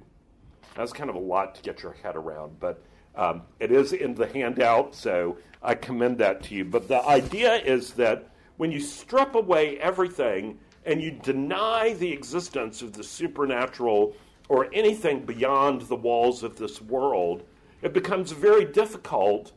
[0.75, 2.83] That's kind of a lot to get your head around, but
[3.15, 6.65] um, it is in the handout, so I commend that to you.
[6.65, 12.83] But the idea is that when you strip away everything and you deny the existence
[12.83, 14.15] of the supernatural
[14.49, 17.45] or anything beyond the walls of this world,
[17.83, 19.53] it becomes very difficult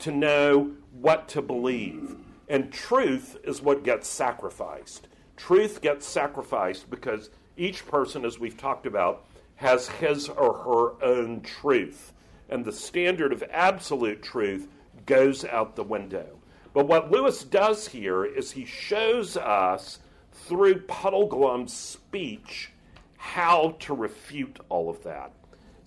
[0.00, 2.16] to know what to believe.
[2.48, 5.08] And truth is what gets sacrificed.
[5.36, 11.40] Truth gets sacrificed because each person, as we've talked about, has his or her own
[11.40, 12.12] truth.
[12.48, 14.68] And the standard of absolute truth
[15.06, 16.38] goes out the window.
[16.74, 19.98] But what Lewis does here is he shows us
[20.32, 22.70] through Puddleglum's speech
[23.16, 25.32] how to refute all of that.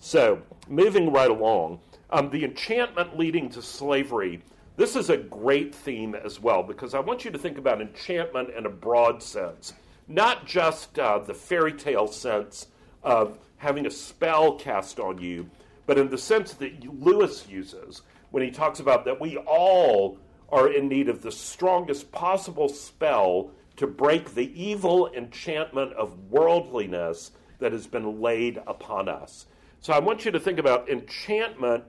[0.06, 4.40] So, moving right along, um, the enchantment leading to slavery.
[4.76, 8.50] This is a great theme as well because I want you to think about enchantment
[8.50, 9.72] in a broad sense,
[10.06, 12.68] not just uh, the fairy tale sense
[13.02, 15.50] of having a spell cast on you,
[15.86, 20.18] but in the sense that Lewis uses when he talks about that we all
[20.50, 27.32] are in need of the strongest possible spell to break the evil enchantment of worldliness
[27.58, 29.46] that has been laid upon us.
[29.86, 31.84] So I want you to think about enchantment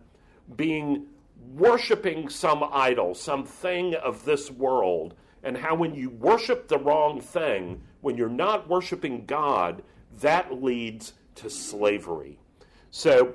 [0.56, 1.08] being
[1.56, 7.20] worshiping some idol, some thing of this world, and how when you worship the wrong
[7.20, 9.82] thing, when you're not worshiping God,
[10.20, 12.38] that leads to slavery.
[12.92, 13.34] So,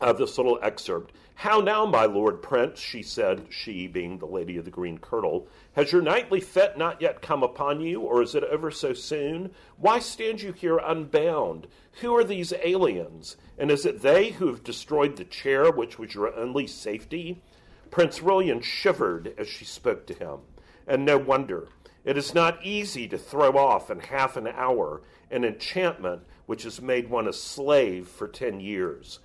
[0.00, 1.12] uh, this little excerpt.
[1.42, 5.48] How now, my lord prince, she said, she being the lady of the green kirtle,
[5.72, 9.50] has your nightly fit not yet come upon you, or is it over so soon?
[9.76, 11.66] Why stand you here unbound?
[12.00, 13.36] Who are these aliens?
[13.58, 17.42] And is it they who have destroyed the chair which was your only safety?
[17.90, 20.42] Prince Rilian shivered as she spoke to him,
[20.86, 21.66] and no wonder.
[22.04, 26.80] It is not easy to throw off in half an hour an enchantment which has
[26.80, 29.18] made one a slave for ten years.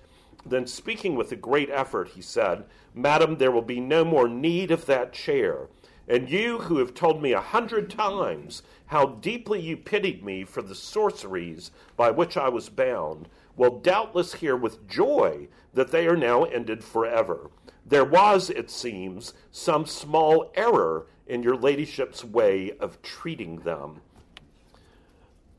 [0.46, 4.70] Then, speaking with a great effort, he said, Madam, there will be no more need
[4.70, 5.68] of that chair.
[6.08, 10.62] And you who have told me a hundred times how deeply you pitied me for
[10.62, 16.16] the sorceries by which I was bound, will doubtless hear with joy that they are
[16.16, 17.50] now ended forever.
[17.84, 24.00] There was, it seems, some small error in your ladyship's way of treating them.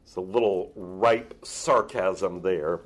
[0.04, 2.80] It's a little ripe sarcasm there.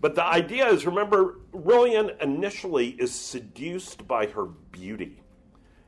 [0.00, 5.22] But the idea is remember, Rilian initially is seduced by her beauty.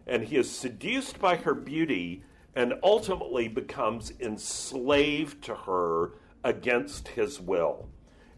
[0.07, 6.13] And he is seduced by her beauty and ultimately becomes enslaved to her
[6.45, 7.89] against his will.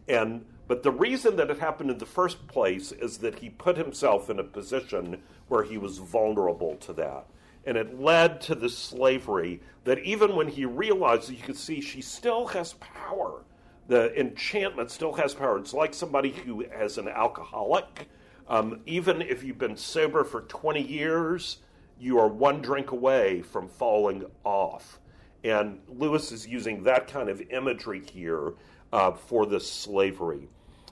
[0.07, 3.77] And but the reason that it happened in the first place is that he put
[3.77, 7.27] himself in a position where he was vulnerable to that.
[7.65, 12.01] And it led to the slavery that even when he realized, you could see she
[12.01, 13.43] still has power
[13.87, 15.57] the enchantment still has power.
[15.57, 18.09] It's like somebody who has an alcoholic.
[18.47, 21.57] Um, even if you've been sober for 20 years,
[21.99, 24.99] you are one drink away from falling off.
[25.43, 28.53] And Lewis is using that kind of imagery here
[28.91, 30.49] uh, for this slavery.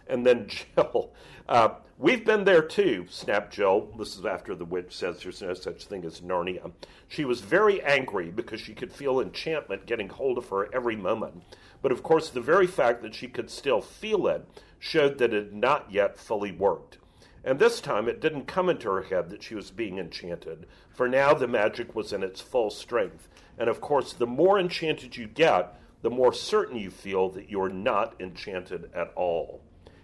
[0.07, 1.11] And then Jill,
[1.47, 3.91] uh, we've been there too, snapped Jill.
[3.97, 6.71] This is after the witch says there's no such thing as Narnia.
[7.07, 11.43] She was very angry because she could feel enchantment getting hold of her every moment.
[11.83, 14.47] But of course, the very fact that she could still feel it
[14.79, 16.97] showed that it had not yet fully worked.
[17.43, 21.09] And this time it didn't come into her head that she was being enchanted, for
[21.09, 23.27] now the magic was in its full strength.
[23.57, 27.69] And of course, the more enchanted you get, the more certain you feel that you're
[27.69, 29.61] not enchanted at all.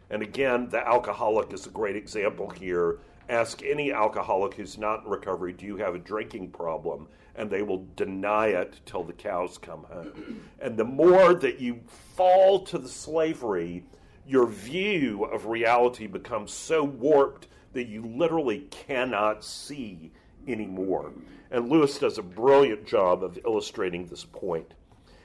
[0.10, 3.00] And again, the alcoholic is a great example here.
[3.30, 7.08] Ask any alcoholic who's not in recovery, do you have a drinking problem?
[7.40, 10.42] And they will deny it till the cows come home.
[10.60, 13.86] And the more that you fall to the slavery,
[14.28, 20.12] your view of reality becomes so warped that you literally cannot see
[20.50, 21.14] anymore.
[21.50, 24.74] And Lewis does a brilliant job of illustrating this point.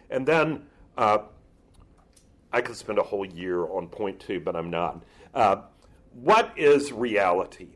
[0.08, 1.18] And then uh,
[2.52, 5.02] I could spend a whole year on point two, but I'm not.
[5.34, 5.62] Uh,
[6.12, 7.70] what is reality?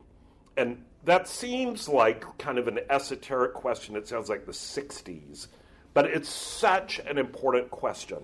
[0.57, 3.97] And that seems like kind of an esoteric question.
[3.97, 5.49] It sounds like the 60s,
[5.95, 8.19] but it's such an important question.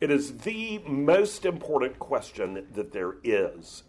[0.00, 3.82] It is the most important question that there is.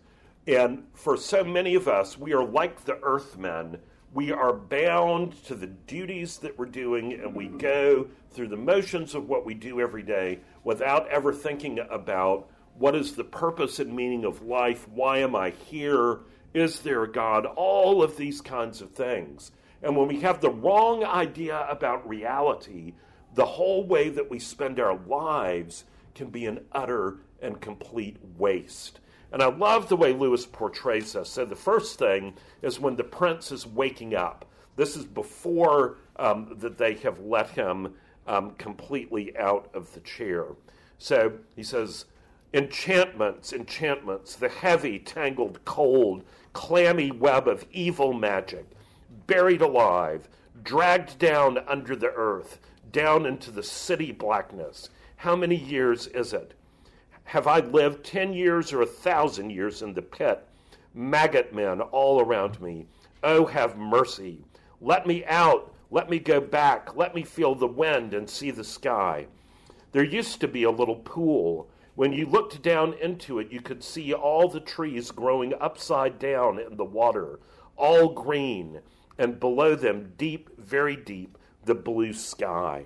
[0.47, 3.79] And for so many of us, we are like the earthmen.
[4.13, 9.13] We are bound to the duties that we're doing, and we go through the motions
[9.15, 13.93] of what we do every day without ever thinking about what is the purpose and
[13.93, 14.87] meaning of life?
[14.87, 16.19] Why am I here?
[16.53, 17.45] Is there a God?
[17.45, 19.51] All of these kinds of things.
[19.81, 22.93] And when we have the wrong idea about reality,
[23.35, 28.99] the whole way that we spend our lives can be an utter and complete waste.
[29.31, 31.29] And I love the way Lewis portrays this.
[31.29, 34.45] So the first thing is when the prince is waking up.
[34.75, 37.93] This is before um, that they have let him
[38.25, 40.45] um, completely out of the chair.
[40.97, 42.05] So he says,
[42.53, 48.65] Enchantments, enchantments, the heavy, tangled, cold, clammy web of evil magic,
[49.27, 50.29] buried alive,
[50.63, 52.59] dragged down under the earth,
[52.91, 54.89] down into the city blackness.
[55.17, 56.53] How many years is it?
[57.25, 60.47] Have I lived ten years or a thousand years in the pit?
[60.93, 62.87] Maggot men all around me.
[63.23, 64.45] Oh, have mercy.
[64.79, 65.73] Let me out.
[65.91, 66.95] Let me go back.
[66.95, 69.27] Let me feel the wind and see the sky.
[69.91, 73.83] There used to be a little pool when you looked down into it, you could
[73.83, 77.39] see all the trees growing upside down in the water,
[77.75, 78.81] all green,
[79.17, 82.85] and below them, deep, very deep, the blue sky.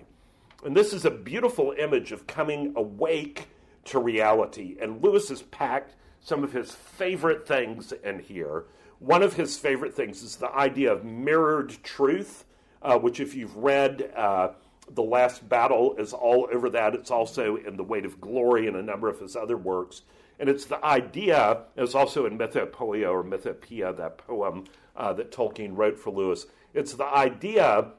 [0.63, 3.49] And this is a beautiful image of coming awake
[3.83, 4.77] to reality.
[4.81, 8.63] And Lewis has packed some of his favorite things in here.
[8.99, 12.45] One of his favorite things is the idea of mirrored truth,
[12.81, 14.51] uh, which, if you've read, uh,
[14.89, 16.95] the Last Battle is all over that.
[16.95, 20.01] It's also in The Weight of Glory and a number of his other works.
[20.39, 24.65] And it's the idea, as also in Mythopoeia or Mythopoeia, that poem
[24.95, 27.91] uh, that Tolkien wrote for Lewis, it's the idea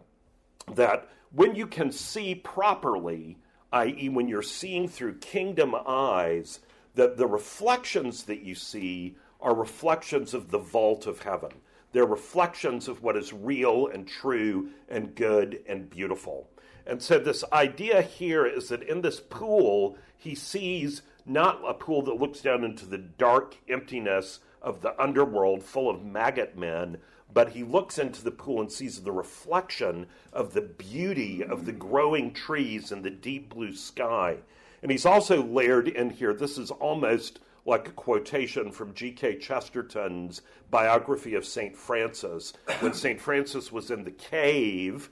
[0.75, 3.39] that when you can see properly,
[3.73, 6.61] i.e., when you're seeing through kingdom eyes,
[6.95, 11.53] that the reflections that you see are reflections of the vault of heaven.
[11.93, 16.49] They're reflections of what is real and true and good and beautiful.
[16.87, 22.03] And so, this idea here is that in this pool, he sees not a pool
[22.03, 26.99] that looks down into the dark emptiness of the underworld full of maggot men,
[27.33, 31.73] but he looks into the pool and sees the reflection of the beauty of the
[31.73, 34.39] growing trees and the deep blue sky.
[34.83, 39.39] And he's also layered in here, this is almost like a quotation from G.K.
[39.39, 41.77] Chesterton's biography of St.
[41.77, 42.53] Francis.
[42.81, 43.21] When St.
[43.21, 45.11] Francis was in the cave,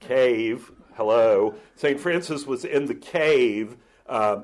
[0.00, 1.98] cave, hello, St.
[1.98, 3.76] Francis was in the cave
[4.06, 4.42] uh,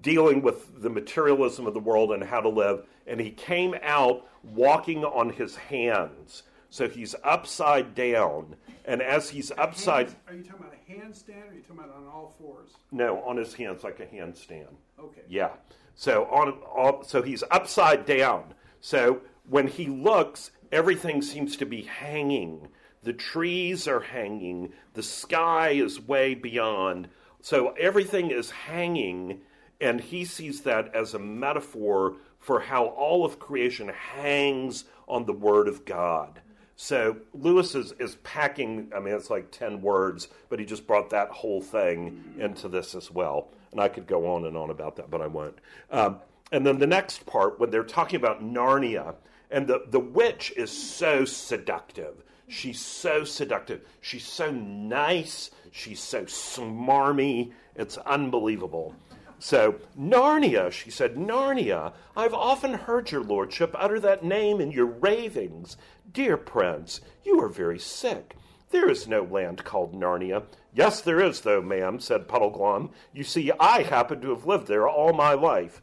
[0.00, 4.26] dealing with the materialism of the world and how to live, and he came out
[4.42, 6.42] walking on his hands.
[6.70, 8.54] So he's upside down,
[8.84, 11.78] and as he's upside, Hands- Are you talking about a handstand or are you talking
[11.84, 12.70] about on all fours?
[12.92, 14.68] no, on his hands like a handstand.
[14.98, 15.22] Okay.
[15.28, 15.50] Yeah.
[15.96, 18.54] So on, on so he's upside down.
[18.80, 22.68] So when he looks, everything seems to be hanging.
[23.02, 24.72] The trees are hanging.
[24.94, 27.08] The sky is way beyond.
[27.42, 29.40] So everything is hanging,
[29.80, 35.32] and he sees that as a metaphor for how all of creation hangs on the
[35.32, 36.40] Word of God.
[36.82, 41.10] So Lewis is, is packing, I mean, it's like 10 words, but he just brought
[41.10, 43.48] that whole thing into this as well.
[43.70, 45.58] And I could go on and on about that, but I won't.
[45.90, 46.20] Um,
[46.52, 49.16] and then the next part, when they're talking about Narnia,
[49.50, 52.24] and the, the witch is so seductive.
[52.48, 53.86] She's so seductive.
[54.00, 55.50] She's so nice.
[55.72, 57.52] She's so smarmy.
[57.76, 58.94] It's unbelievable.
[59.42, 64.84] So, Narnia, she said, Narnia, I've often heard your lordship utter that name in your
[64.84, 65.78] ravings.
[66.12, 68.34] Dear prince, you are very sick.
[68.70, 70.44] There is no land called Narnia.
[70.72, 72.90] Yes, there is, though, ma'am, said Puddleglum.
[73.12, 75.82] You see, I happen to have lived there all my life.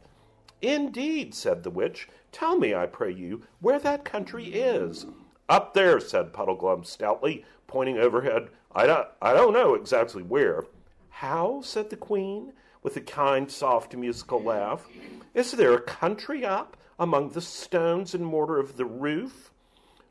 [0.60, 2.08] Indeed, said the witch.
[2.32, 5.06] Tell me, I pray you, where that country is.
[5.48, 8.48] Up there, said Puddleglum stoutly, pointing overhead.
[8.74, 10.64] I don't, I don't know exactly where.
[11.08, 11.62] How?
[11.62, 12.52] said the queen,
[12.82, 14.86] with a kind, soft, musical laugh.
[15.32, 19.52] Is there a country up among the stones and mortar of the roof?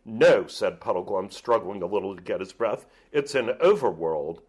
[0.10, 2.86] No, said Puddleglum, struggling a little to get his breath.
[3.12, 4.40] It's an overworld.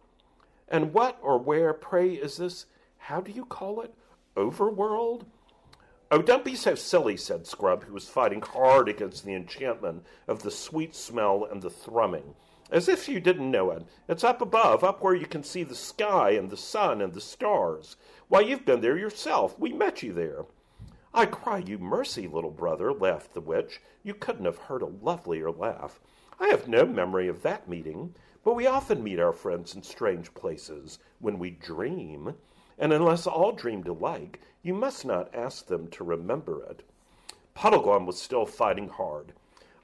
[0.69, 2.65] And what or where, pray, is this?
[2.97, 3.93] How do you call it?
[4.37, 5.25] Overworld?
[6.11, 10.43] Oh, don't be so silly, said Scrub, who was fighting hard against the enchantment of
[10.43, 12.35] the sweet smell and the thrumming.
[12.71, 13.83] As if you didn't know it.
[14.07, 17.19] It's up above, up where you can see the sky and the sun and the
[17.19, 17.97] stars.
[18.29, 19.59] Why, you've been there yourself.
[19.59, 20.45] We met you there.
[21.11, 23.81] I cry you mercy, little brother, laughed the witch.
[24.03, 25.99] You couldn't have heard a lovelier laugh.
[26.39, 30.33] I have no memory of that meeting, but we often meet our friends in strange
[30.33, 32.35] places when we dream,
[32.77, 36.83] and unless all dreamed alike, you must not ask them to remember it.
[37.53, 39.33] Puddleglum was still fighting hard.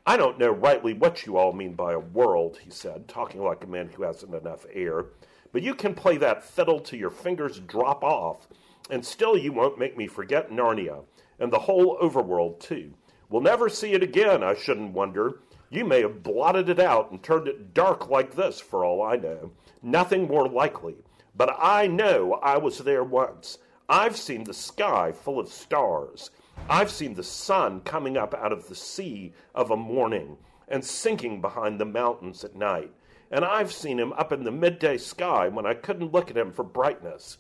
[0.06, 3.64] I don't know rightly what you all mean by a world, he said, talking like
[3.64, 5.08] a man who hasn't enough air,
[5.52, 8.48] but you can play that fiddle till your fingers drop off,
[8.90, 11.04] and still you won't make me forget Narnia,
[11.40, 12.94] and the whole overworld, too.
[13.30, 15.40] We'll never see it again, I shouldn't wonder.
[15.70, 19.16] You may have blotted it out and turned it dark like this, for all I
[19.16, 19.52] know.
[19.82, 20.96] Nothing more likely.
[21.36, 23.58] But I know I was there once.
[23.90, 26.32] I've seen the sky full of stars.
[26.70, 31.42] I've seen the sun coming up out of the sea of a morning and sinking
[31.42, 32.92] behind the mountains at night.
[33.30, 36.52] And I've seen him up in the midday sky when I couldn't look at him
[36.52, 37.38] for brightness.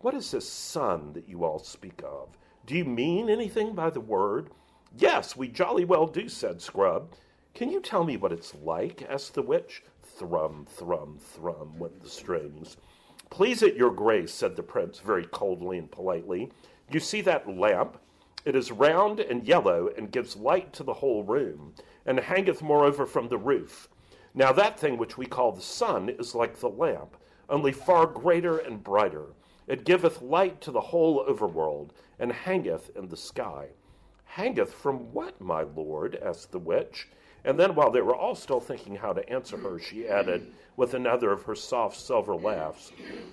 [0.00, 2.28] What is this sun that you all speak of?
[2.68, 4.50] Do you mean anything by the word?
[4.94, 7.14] Yes, we jolly well do, said Scrub.
[7.54, 9.06] Can you tell me what it's like?
[9.08, 9.82] asked the witch.
[10.02, 12.76] Thrum, thrum, thrum went the strings.
[13.30, 16.50] Please it your grace, said the prince very coldly and politely.
[16.90, 17.96] You see that lamp?
[18.44, 21.72] It is round and yellow, and gives light to the whole room,
[22.04, 23.88] and hangeth moreover from the roof.
[24.34, 27.16] Now that thing which we call the sun is like the lamp,
[27.48, 29.28] only far greater and brighter.
[29.68, 33.68] It giveth light to the whole overworld, and hangeth in the sky.
[34.24, 36.18] Hangeth from what, my lord?
[36.22, 37.06] asked the witch.
[37.44, 40.94] And then, while they were all still thinking how to answer her, she added, with
[40.94, 42.92] another of her soft silver laughs,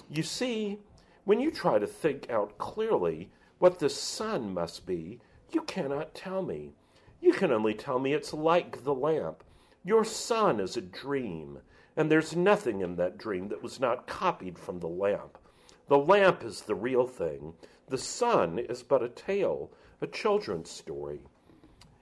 [0.09, 0.79] You see,
[1.23, 5.21] when you try to think out clearly what the sun must be,
[5.51, 6.73] you cannot tell me.
[7.21, 9.41] You can only tell me it's like the lamp.
[9.86, 11.59] Your sun is a dream,
[11.95, 15.38] and there's nothing in that dream that was not copied from the lamp.
[15.88, 17.53] The lamp is the real thing.
[17.88, 19.71] The sun is but a tale,
[20.01, 21.21] a children's story.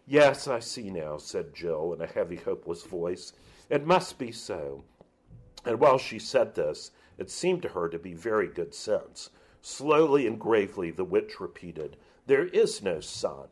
[0.05, 3.33] Yes, I see now, said Jill in a heavy, hopeless voice.
[3.69, 4.83] It must be so.
[5.65, 9.29] And while she said this, it seemed to her to be very good sense.
[9.61, 13.47] Slowly and gravely, the witch repeated, There is no sun.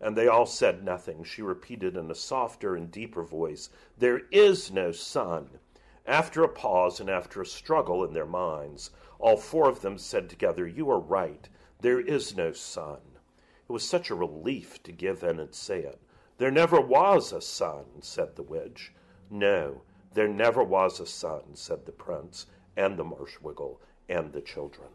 [0.00, 1.24] And they all said nothing.
[1.24, 5.58] She repeated in a softer and deeper voice, There is no sun.
[6.06, 8.90] After a pause and after a struggle in their minds,
[9.24, 11.48] all four of them said together, You are right.
[11.80, 12.98] There is no sun.
[13.66, 15.98] It was such a relief to give in and say it.
[16.36, 18.92] There never was a sun, said the witch.
[19.30, 19.80] No,
[20.12, 22.44] there never was a sun, said the prince,
[22.76, 23.78] and the marshwiggle,
[24.10, 24.90] and the children.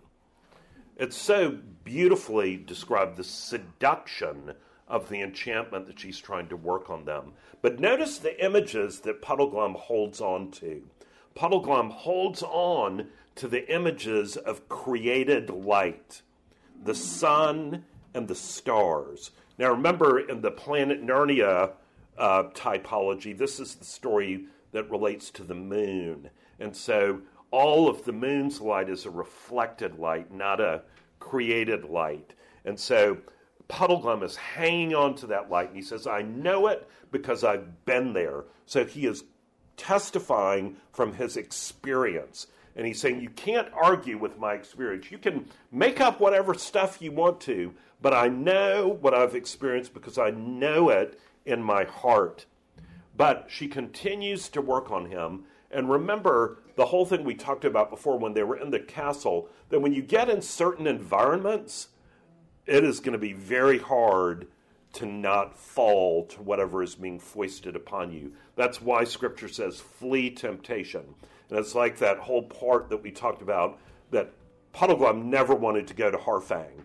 [0.96, 4.54] It's so beautifully described the seduction
[4.88, 7.34] of the enchantment that she's trying to work on them.
[7.64, 10.84] But notice the images that Puddleglum holds on to.
[11.36, 13.08] Puddleglum holds on
[13.40, 16.22] to the images of created light,
[16.84, 19.32] the sun and the stars.
[19.58, 21.72] Now, remember, in the planet Narnia
[22.18, 26.30] uh, typology, this is the story that relates to the moon.
[26.60, 30.82] And so all of the moon's light is a reflected light, not a
[31.20, 32.34] created light.
[32.66, 33.20] And so
[33.70, 37.86] Puddleglum is hanging on to that light, and he says, I know it because I've
[37.86, 38.44] been there.
[38.66, 39.24] So he is
[39.78, 42.48] testifying from his experience.
[42.76, 45.12] And he's saying, You can't argue with my experience.
[45.12, 49.94] You can make up whatever stuff you want to, but I know what I've experienced
[49.94, 52.46] because I know it in my heart.
[53.16, 55.44] But she continues to work on him.
[55.72, 59.50] And remember the whole thing we talked about before when they were in the castle
[59.70, 61.90] that when you get in certain environments,
[62.66, 64.48] it is going to be very hard
[64.94, 68.32] to not fall to whatever is being foisted upon you.
[68.56, 71.04] That's why scripture says, flee temptation.
[71.50, 73.80] And it's like that whole part that we talked about
[74.12, 74.34] that
[74.74, 76.84] Puddleglum never wanted to go to Harfang,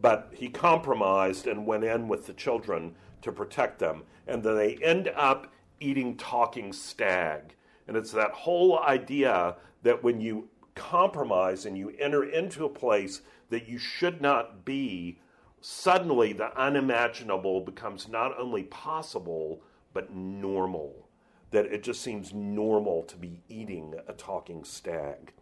[0.00, 4.02] but he compromised and went in with the children to protect them.
[4.26, 7.54] And then they end up eating talking stag.
[7.88, 13.22] And it's that whole idea that when you compromise and you enter into a place
[13.50, 15.18] that you should not be,
[15.60, 21.08] suddenly the unimaginable becomes not only possible, but normal.
[21.52, 25.32] That it just seems normal to be eating a talking stag.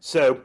[0.00, 0.40] So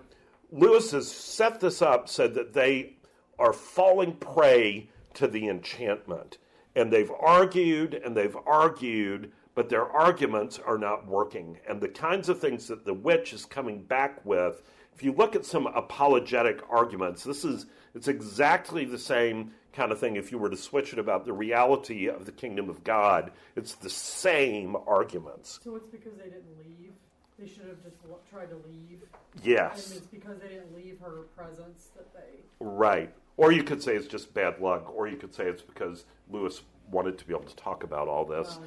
[0.52, 2.98] Lewis has set this up so that they
[3.40, 6.38] are falling prey to the enchantment.
[6.76, 11.60] And they've argued and they've argued but their arguments are not working.
[11.68, 14.62] And the kinds of things that the witch is coming back with,
[14.94, 20.00] if you look at some apologetic arguments, this is it's exactly the same kind of
[20.00, 23.32] thing if you were to switch it about the reality of the kingdom of God.
[23.56, 25.60] It's the same arguments.
[25.64, 26.94] So it's because they didn't leave.
[27.40, 27.98] They should have just
[28.30, 29.02] tried to leave.
[29.44, 29.90] Yes.
[29.90, 32.44] And it's because they didn't leave her presence that they.
[32.60, 33.12] Right.
[33.38, 36.62] Or you could say it's just bad luck, or you could say it's because Lewis
[36.92, 38.60] wanted to be able to talk about all this.
[38.60, 38.64] Oh,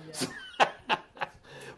[0.59, 0.66] yeah.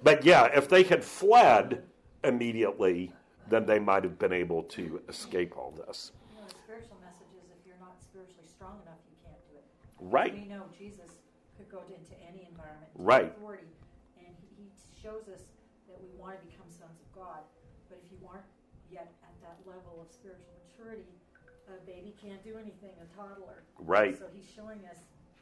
[0.02, 1.82] But yeah, if they had fled
[2.22, 3.12] immediately,
[3.48, 6.12] then they might have been able to escape all this.
[6.30, 9.56] You know, the spiritual message is if you're not spiritually strong enough, you can't do
[9.58, 9.64] it.
[10.00, 10.34] Right.
[10.34, 11.24] We know Jesus
[11.56, 13.32] could go into any environment, right.
[13.32, 13.72] authority,
[14.18, 14.68] and he, he
[15.00, 15.40] shows us
[15.88, 17.40] that we want to become sons of God.
[17.88, 18.44] But if you aren't
[18.90, 21.08] yet at that level of spiritual maturity,
[21.68, 23.64] a baby can't do anything, a toddler.
[23.78, 24.18] Right.
[24.18, 24.98] So he's showing us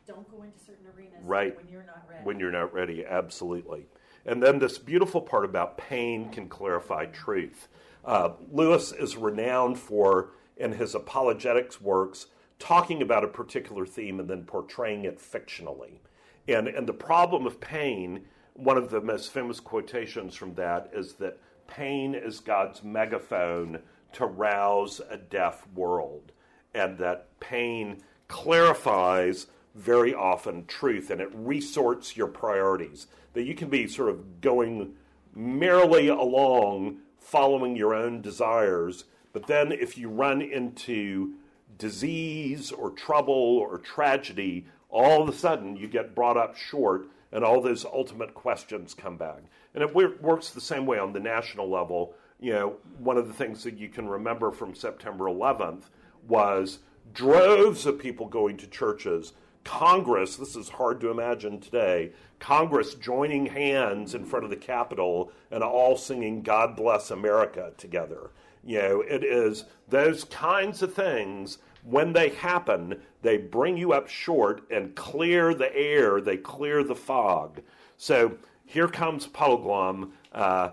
[0.07, 1.57] don't go into certain arenas right.
[1.57, 2.25] when you're not ready.
[2.25, 3.87] When you're not ready, absolutely.
[4.27, 7.69] And then this beautiful part about pain can clarify truth.
[8.05, 12.27] Uh, Lewis is renowned for, in his apologetics works,
[12.59, 15.99] talking about a particular theme and then portraying it fictionally.
[16.49, 18.25] And, and the problem of pain,
[18.55, 23.81] one of the most famous quotations from that is that pain is God's megaphone
[24.13, 26.33] to rouse a deaf world,
[26.75, 33.09] and that pain clarifies very often truth and it resorts your priorities.
[33.33, 34.95] That you can be sort of going
[35.35, 41.35] merrily along, following your own desires, but then if you run into
[41.79, 47.45] disease or trouble or tragedy, all of a sudden you get brought up short and
[47.45, 49.43] all those ultimate questions come back.
[49.75, 52.14] And it works the same way on the national level.
[52.41, 55.85] You know, one of the things that you can remember from September 11th
[56.29, 56.79] was
[57.12, 59.33] droves of people going to churches
[59.64, 65.33] Congress, this is hard to imagine today, Congress joining hands in front of the Capitol
[65.51, 68.31] and all singing God Bless America together.
[68.65, 74.09] You know, it is those kinds of things, when they happen, they bring you up
[74.09, 77.61] short and clear the air, they clear the fog.
[77.99, 80.71] So here comes Puddleglum, uh,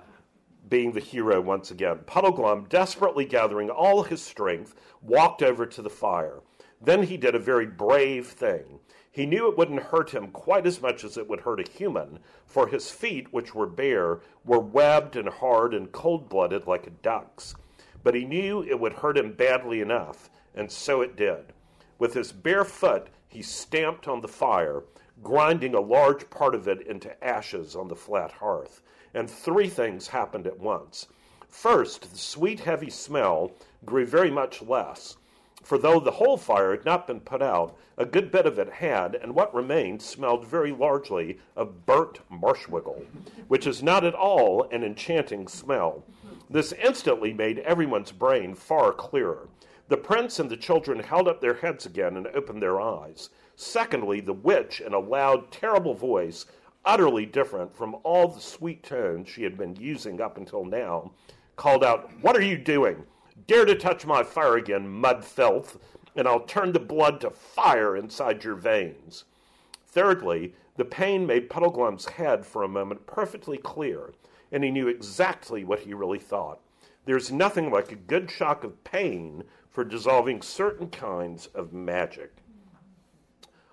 [0.70, 1.98] being the hero once again.
[2.06, 6.40] Puddleglum, desperately gathering all his strength, walked over to the fire.
[6.82, 8.80] Then he did a very brave thing.
[9.12, 12.20] He knew it wouldn't hurt him quite as much as it would hurt a human,
[12.46, 16.92] for his feet, which were bare, were webbed and hard and cold blooded like a
[16.92, 17.54] duck's.
[18.04, 21.54] But he knew it would hurt him badly enough, and so it did.
[22.00, 24.84] With his bare foot, he stamped on the fire,
[25.22, 28.82] grinding a large part of it into ashes on the flat hearth.
[29.14, 31.08] And three things happened at once.
[31.48, 33.52] First, the sweet, heavy smell
[33.86, 35.18] grew very much less
[35.64, 38.70] for though the whole fire had not been put out, a good bit of it
[38.70, 43.06] had, and what remained smelled very largely of burnt marshwiggle,
[43.48, 46.04] which is not at all an enchanting smell.
[46.52, 49.48] This instantly made everyone's brain far clearer.
[49.88, 53.30] The prince and the children held up their heads again and opened their eyes.
[53.56, 56.46] Secondly, the witch, in a loud, terrible voice,
[56.84, 61.14] utterly different from all the sweet tones she had been using up until now,
[61.56, 63.06] called out, What are you doing?
[63.48, 65.78] Dare to touch my fire again, mud filth,
[66.18, 69.24] and I'll turn the blood to fire inside your veins.
[69.88, 74.12] Thirdly, the pain made Puddleglum's head for a moment perfectly clear,
[74.52, 76.60] and he knew exactly what he really thought.
[77.06, 82.32] There's nothing like a good shock of pain for dissolving certain kinds of magic.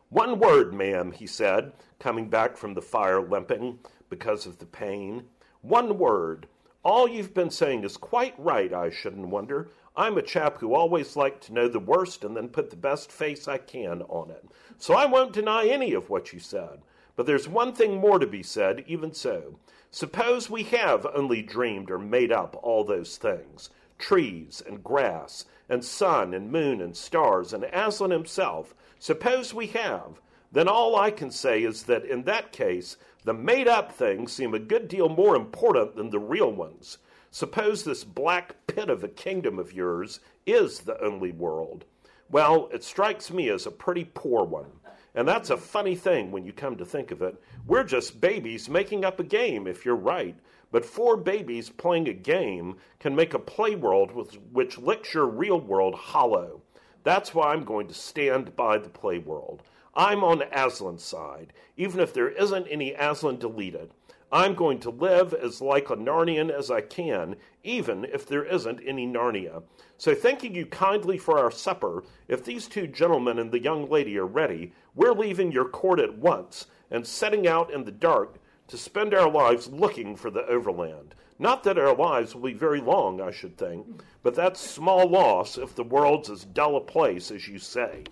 [0.08, 5.24] One word, ma'am, he said, coming back from the fire limping because of the pain.
[5.60, 6.46] One word.
[6.82, 9.68] All you've been saying is quite right, I shouldn't wonder.
[9.94, 13.10] I'm a chap who always liked to know the worst and then put the best
[13.12, 14.44] face I can on it.
[14.78, 16.80] So I won't deny any of what you said.
[17.16, 19.58] But there's one thing more to be said, even so.
[19.90, 25.84] Suppose we have only dreamed or made up all those things trees and grass, and
[25.84, 28.74] sun and moon and stars, and Aslan himself.
[28.98, 30.20] Suppose we have.
[30.52, 34.54] Then all I can say is that in that case, the made up things seem
[34.54, 36.98] a good deal more important than the real ones.
[37.30, 41.84] Suppose this black pit of a kingdom of yours is the only world.
[42.30, 44.77] Well, it strikes me as a pretty poor one.
[45.18, 47.42] And that's a funny thing when you come to think of it.
[47.66, 50.36] We're just babies making up a game, if you're right.
[50.70, 54.12] But four babies playing a game can make a play world
[54.52, 56.62] which licks your real world hollow.
[57.02, 59.64] That's why I'm going to stand by the play world.
[59.92, 63.90] I'm on Aslan's side, even if there isn't any Aslan deleted.
[64.30, 68.80] I'm going to live as like a Narnian as I can, even if there isn't
[68.86, 69.62] any Narnia.
[69.96, 74.18] So, thanking you kindly for our supper, if these two gentlemen and the young lady
[74.18, 78.76] are ready, we're leaving your court at once and setting out in the dark to
[78.76, 81.14] spend our lives looking for the overland.
[81.38, 83.86] Not that our lives will be very long, I should think,
[84.24, 88.02] but that's small loss if the world's as dull a place as you say.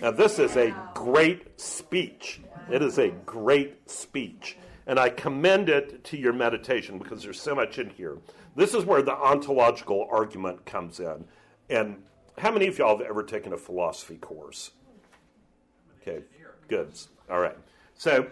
[0.00, 2.40] Now, this is a great speech.
[2.70, 4.56] It is a great speech.
[4.86, 8.18] And I commend it to your meditation because there's so much in here.
[8.54, 11.24] This is where the ontological argument comes in.
[11.68, 12.02] And
[12.38, 14.70] how many of y'all have ever taken a philosophy course?
[16.02, 16.24] Okay,
[16.68, 16.92] good.
[17.30, 17.56] All right.
[17.94, 18.26] So,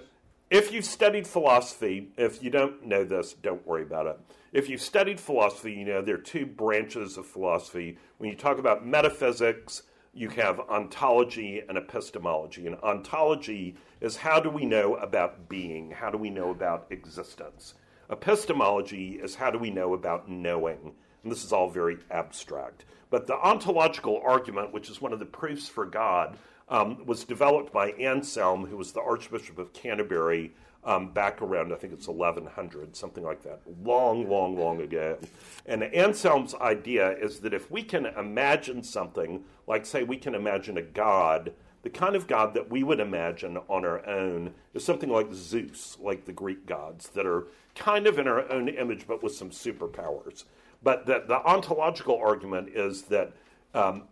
[0.51, 4.19] if you've studied philosophy, if you don't know this, don't worry about it.
[4.53, 7.99] If you've studied philosophy, you know there are two branches of philosophy.
[8.19, 12.67] When you talk about metaphysics, you have ontology and epistemology.
[12.67, 15.93] And ontology is how do we know about being?
[15.93, 17.75] How do we know about existence?
[18.11, 20.95] Epistemology is how do we know about knowing?
[21.23, 22.87] And this is all very abstract.
[23.11, 26.37] But the ontological argument, which is one of the proofs for God,
[26.71, 30.53] um, was developed by Anselm, who was the Archbishop of Canterbury
[30.85, 35.19] um, back around, I think it's 1100, something like that, long, long, long ago.
[35.67, 40.79] And Anselm's idea is that if we can imagine something, like, say, we can imagine
[40.79, 41.53] a god,
[41.83, 45.99] the kind of god that we would imagine on our own is something like Zeus,
[46.01, 49.51] like the Greek gods, that are kind of in our own image but with some
[49.51, 50.45] superpowers.
[50.83, 53.33] But the, the ontological argument is that
[53.75, 54.05] um,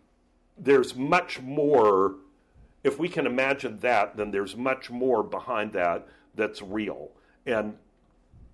[0.57, 2.15] there's much more,
[2.83, 7.11] if we can imagine that, then there's much more behind that that's real.
[7.45, 7.75] And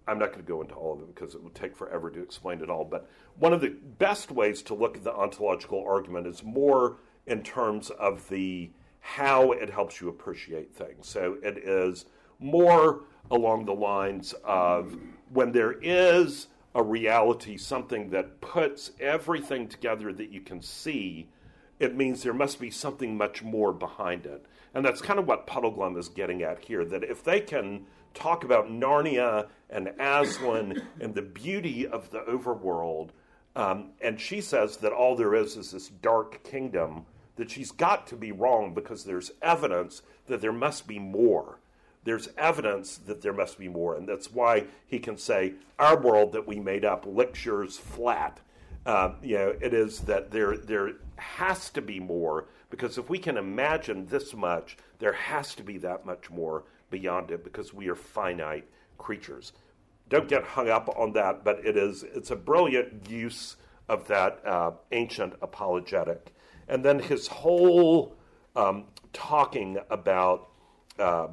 [0.08, 2.22] I'm not going to go into all of it because it would take forever to
[2.22, 2.86] explain it all.
[2.86, 7.44] But one of the best ways to look at the ontological argument is more in
[7.44, 8.70] terms of the
[9.00, 11.08] how it helps you appreciate things.
[11.08, 12.06] So it is
[12.40, 14.96] more along the lines of
[15.30, 21.30] when there is a reality, something that puts everything together that you can see,
[21.80, 24.46] it means there must be something much more behind it.
[24.74, 28.44] And that's kind of what Puddleglum is getting at here that if they can talk
[28.44, 33.10] about Narnia and Aslan and the beauty of the overworld,
[33.56, 37.06] um, and she says that all there is is this dark kingdom,
[37.38, 41.60] that she's got to be wrong because there's evidence that there must be more.
[42.06, 43.96] there's evidence that there must be more.
[43.96, 48.40] And that's why he can say, Our world that we made up licks yours flat.
[48.86, 53.18] Um, you know, it is that there, there has to be more because if we
[53.18, 57.88] can imagine this much, there has to be that much more beyond it because we
[57.88, 59.54] are finite creatures.
[60.10, 63.56] Don't get hung up on that, but it is it's a brilliant use
[63.88, 66.34] of that uh, ancient apologetic.
[66.68, 68.16] And then his whole
[68.56, 70.50] um, talking about
[71.00, 71.28] uh,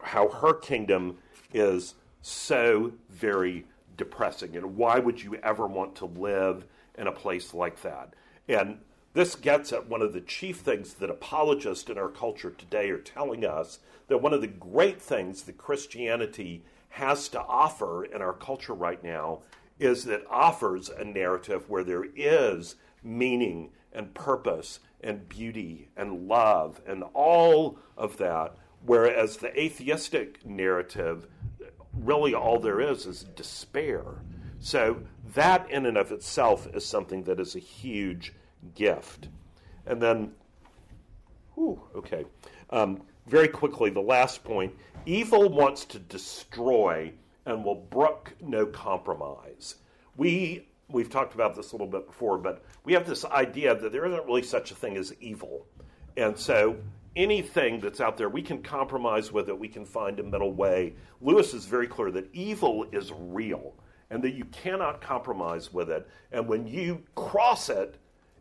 [0.00, 1.18] how her kingdom
[1.52, 3.64] is so very
[3.96, 4.56] depressing.
[4.56, 6.66] And why would you ever want to live
[6.98, 8.14] in a place like that?
[8.48, 8.78] And
[9.12, 12.98] this gets at one of the chief things that apologists in our culture today are
[12.98, 13.78] telling us
[14.08, 19.02] that one of the great things that Christianity has to offer in our culture right
[19.02, 19.40] now
[19.78, 26.28] is that it offers a narrative where there is meaning and purpose and beauty and
[26.28, 31.26] love and all of that Whereas the atheistic narrative,
[31.92, 34.04] really all there is is despair.
[34.60, 35.02] So
[35.36, 38.32] that in and of itself is something that is a huge
[38.74, 39.28] gift.
[39.86, 40.32] And then,
[41.54, 42.24] whew, okay,
[42.70, 44.74] um, very quickly, the last point
[45.04, 47.12] evil wants to destroy
[47.44, 49.76] and will brook no compromise.
[50.16, 53.92] We, we've talked about this a little bit before, but we have this idea that
[53.92, 55.66] there isn't really such a thing as evil.
[56.16, 56.76] And so
[57.14, 60.94] anything that's out there, we can compromise with it, we can find a middle way.
[61.20, 63.74] Lewis is very clear that evil is real
[64.10, 66.08] and that you cannot compromise with it.
[66.32, 67.96] And when you cross it,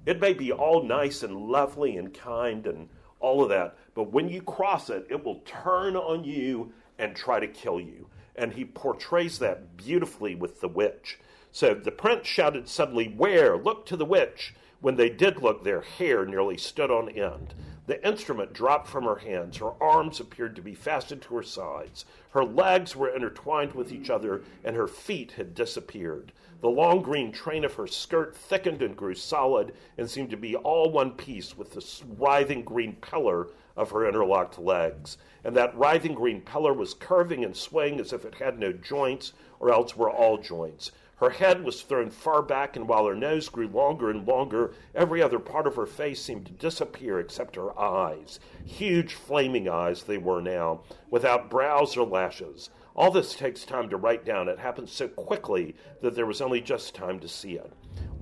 [0.05, 2.89] it may be all nice and lovely and kind and
[3.19, 7.39] all of that, but when you cross it, it will turn on you and try
[7.39, 8.07] to kill you.
[8.35, 11.17] And he portrays that beautifully with the witch.
[11.51, 13.57] So the prince shouted suddenly, Where?
[13.57, 14.53] Look to the witch.
[14.85, 17.55] When they did look, their hair nearly stood on end.
[17.87, 19.57] The instrument dropped from her hands.
[19.57, 22.05] Her arms appeared to be fastened to her sides.
[22.29, 26.33] Her legs were intertwined with each other, and her feet had disappeared.
[26.61, 30.55] The long green train of her skirt thickened and grew solid, and seemed to be
[30.55, 35.17] all one piece with the writhing green pillar of her interlocked legs.
[35.43, 39.33] And that writhing green pillar was curving and swaying as if it had no joints,
[39.59, 40.91] or else were all joints.
[41.17, 45.21] Her head was thrown far back, and while her nose grew longer and longer, every
[45.21, 48.39] other part of her face seemed to disappear except her eyes.
[48.65, 52.69] Huge, flaming eyes they were now, without brows or lashes.
[52.97, 54.49] All this takes time to write down.
[54.49, 57.71] It happened so quickly that there was only just time to see it.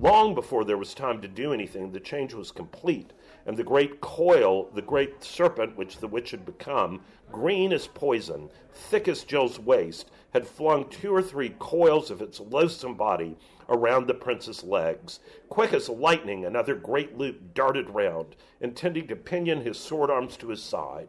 [0.00, 3.12] Long before there was time to do anything, the change was complete,
[3.46, 8.50] and the great coil, the great serpent which the witch had become, green as poison,
[8.72, 13.36] thick as Jill's waist, had flung two or three coils of its loathsome body
[13.68, 15.20] around the prince's legs.
[15.48, 20.48] Quick as lightning, another great loop darted round, intending to pinion his sword arms to
[20.48, 21.06] his side.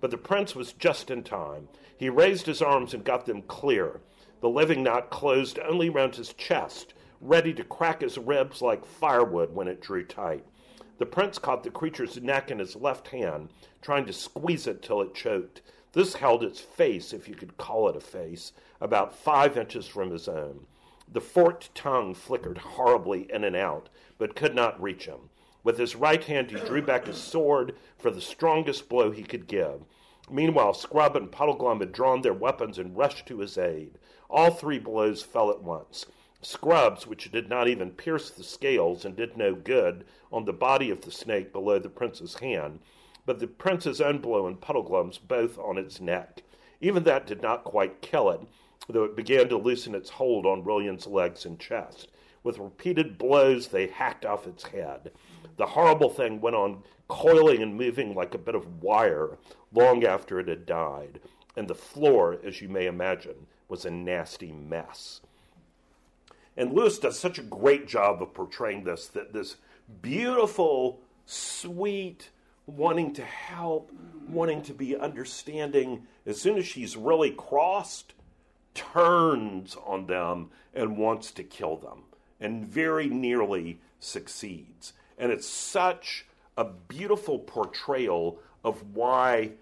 [0.00, 1.68] But the prince was just in time.
[1.96, 4.00] He raised his arms and got them clear.
[4.40, 9.54] The living knot closed only round his chest, ready to crack his ribs like firewood
[9.54, 10.44] when it drew tight.
[10.98, 13.50] The prince caught the creature's neck in his left hand,
[13.80, 15.62] trying to squeeze it till it choked.
[15.94, 20.10] This held its face, if you could call it a face, about five inches from
[20.10, 20.66] his own.
[21.06, 23.88] The forked tongue flickered horribly in and out,
[24.18, 25.30] but could not reach him.
[25.62, 29.46] With his right hand, he drew back his sword for the strongest blow he could
[29.46, 29.84] give.
[30.28, 33.98] Meanwhile, Scrub and Puddleglum had drawn their weapons and rushed to his aid.
[34.28, 36.06] All three blows fell at once.
[36.42, 40.90] Scrub's, which did not even pierce the scales and did no good on the body
[40.90, 42.80] of the snake below the prince's hand,
[43.26, 46.42] but the prince's own blow and Puddleglum's both on its neck.
[46.80, 48.40] Even that did not quite kill it,
[48.88, 52.08] though it began to loosen its hold on Rilian's legs and chest.
[52.42, 55.12] With repeated blows, they hacked off its head.
[55.56, 59.38] The horrible thing went on coiling and moving like a bit of wire
[59.72, 61.20] long after it had died,
[61.56, 65.20] and the floor, as you may imagine, was a nasty mess.
[66.56, 69.56] And Lewis does such a great job of portraying this that this
[70.02, 72.30] beautiful, sweet,
[72.66, 73.90] wanting to help,
[74.28, 78.14] wanting to be understanding, as soon as she's really crossed,
[78.74, 82.02] turns on them and wants to kill them,
[82.40, 84.92] and very nearly succeeds.
[85.18, 89.52] And it's such a beautiful portrayal of why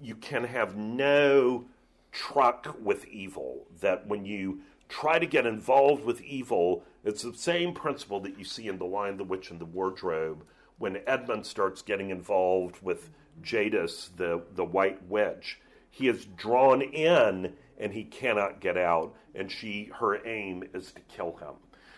[0.00, 1.64] you can have no
[2.12, 3.66] truck with evil.
[3.80, 8.44] That when you try to get involved with evil, it's the same principle that you
[8.44, 10.44] see in The Lion, the Witch, and the Wardrobe
[10.78, 13.10] when Edmund starts getting involved with
[13.42, 15.60] Jadis, the, the White Witch.
[15.90, 21.00] He is drawn in and he cannot get out, and she her aim is to
[21.02, 21.54] kill him.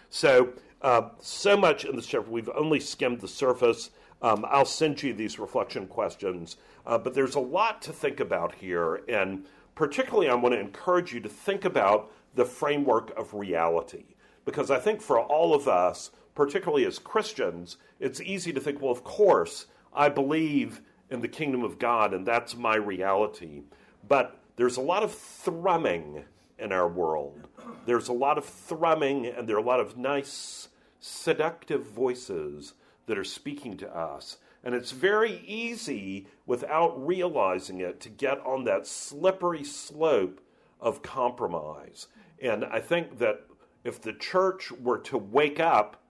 [0.09, 2.31] So, uh, so much in the chapter.
[2.31, 3.91] We've only skimmed the surface.
[4.23, 6.57] Um, I'll send you these reflection questions,
[6.87, 9.45] uh, but there's a lot to think about here, and
[9.75, 14.05] particularly I want to encourage you to think about the framework of reality.
[14.45, 18.93] Because I think for all of us, particularly as Christians, it's easy to think, well,
[18.93, 20.81] of course, I believe
[21.11, 23.63] in the kingdom of God, and that's my reality.
[24.07, 26.25] But there's a lot of thrumming
[26.59, 27.49] in our world.
[27.87, 30.69] There's a lot of thrumming, and there are a lot of nice,
[31.01, 32.75] seductive voices
[33.07, 34.39] that are speaking to us.
[34.63, 40.41] And it's very easy, without realizing it, to get on that slippery slope
[40.81, 42.09] of compromise.
[42.41, 43.43] And I think that
[43.85, 46.01] if the church were to wake up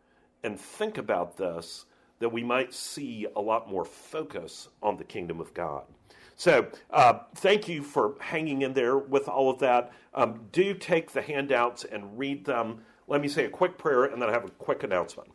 [0.45, 1.87] and think about this,
[2.21, 5.83] that we might see a lot more focus on the kingdom of God.
[6.37, 9.93] So, uh, thank you for hanging in there with all of that.
[10.15, 12.83] Um, do take the handouts and read them.
[13.07, 15.31] Let me say a quick prayer and then I have a quick announcement.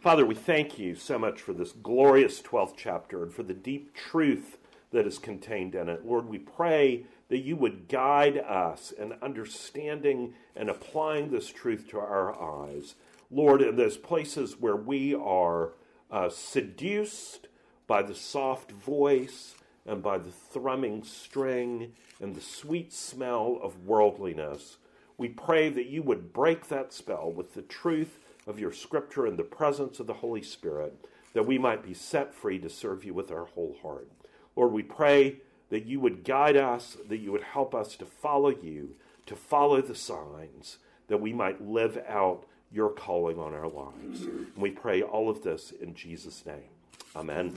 [0.00, 3.94] Father, we thank you so much for this glorious 12th chapter and for the deep
[3.94, 4.56] truth
[4.92, 6.06] that is contained in it.
[6.06, 11.98] Lord, we pray that you would guide us in understanding and applying this truth to
[11.98, 12.94] our eyes.
[13.30, 15.72] Lord, in those places where we are
[16.10, 17.48] uh, seduced
[17.86, 19.54] by the soft voice
[19.86, 24.78] and by the thrumming string and the sweet smell of worldliness,
[25.16, 29.38] we pray that you would break that spell with the truth of your scripture and
[29.38, 30.94] the presence of the Holy Spirit,
[31.34, 34.08] that we might be set free to serve you with our whole heart.
[34.56, 38.50] Lord, we pray that you would guide us, that you would help us to follow
[38.50, 44.22] you, to follow the signs, that we might live out your calling on our lives.
[44.22, 46.70] And we pray all of this in Jesus' name.
[47.16, 47.54] Amen.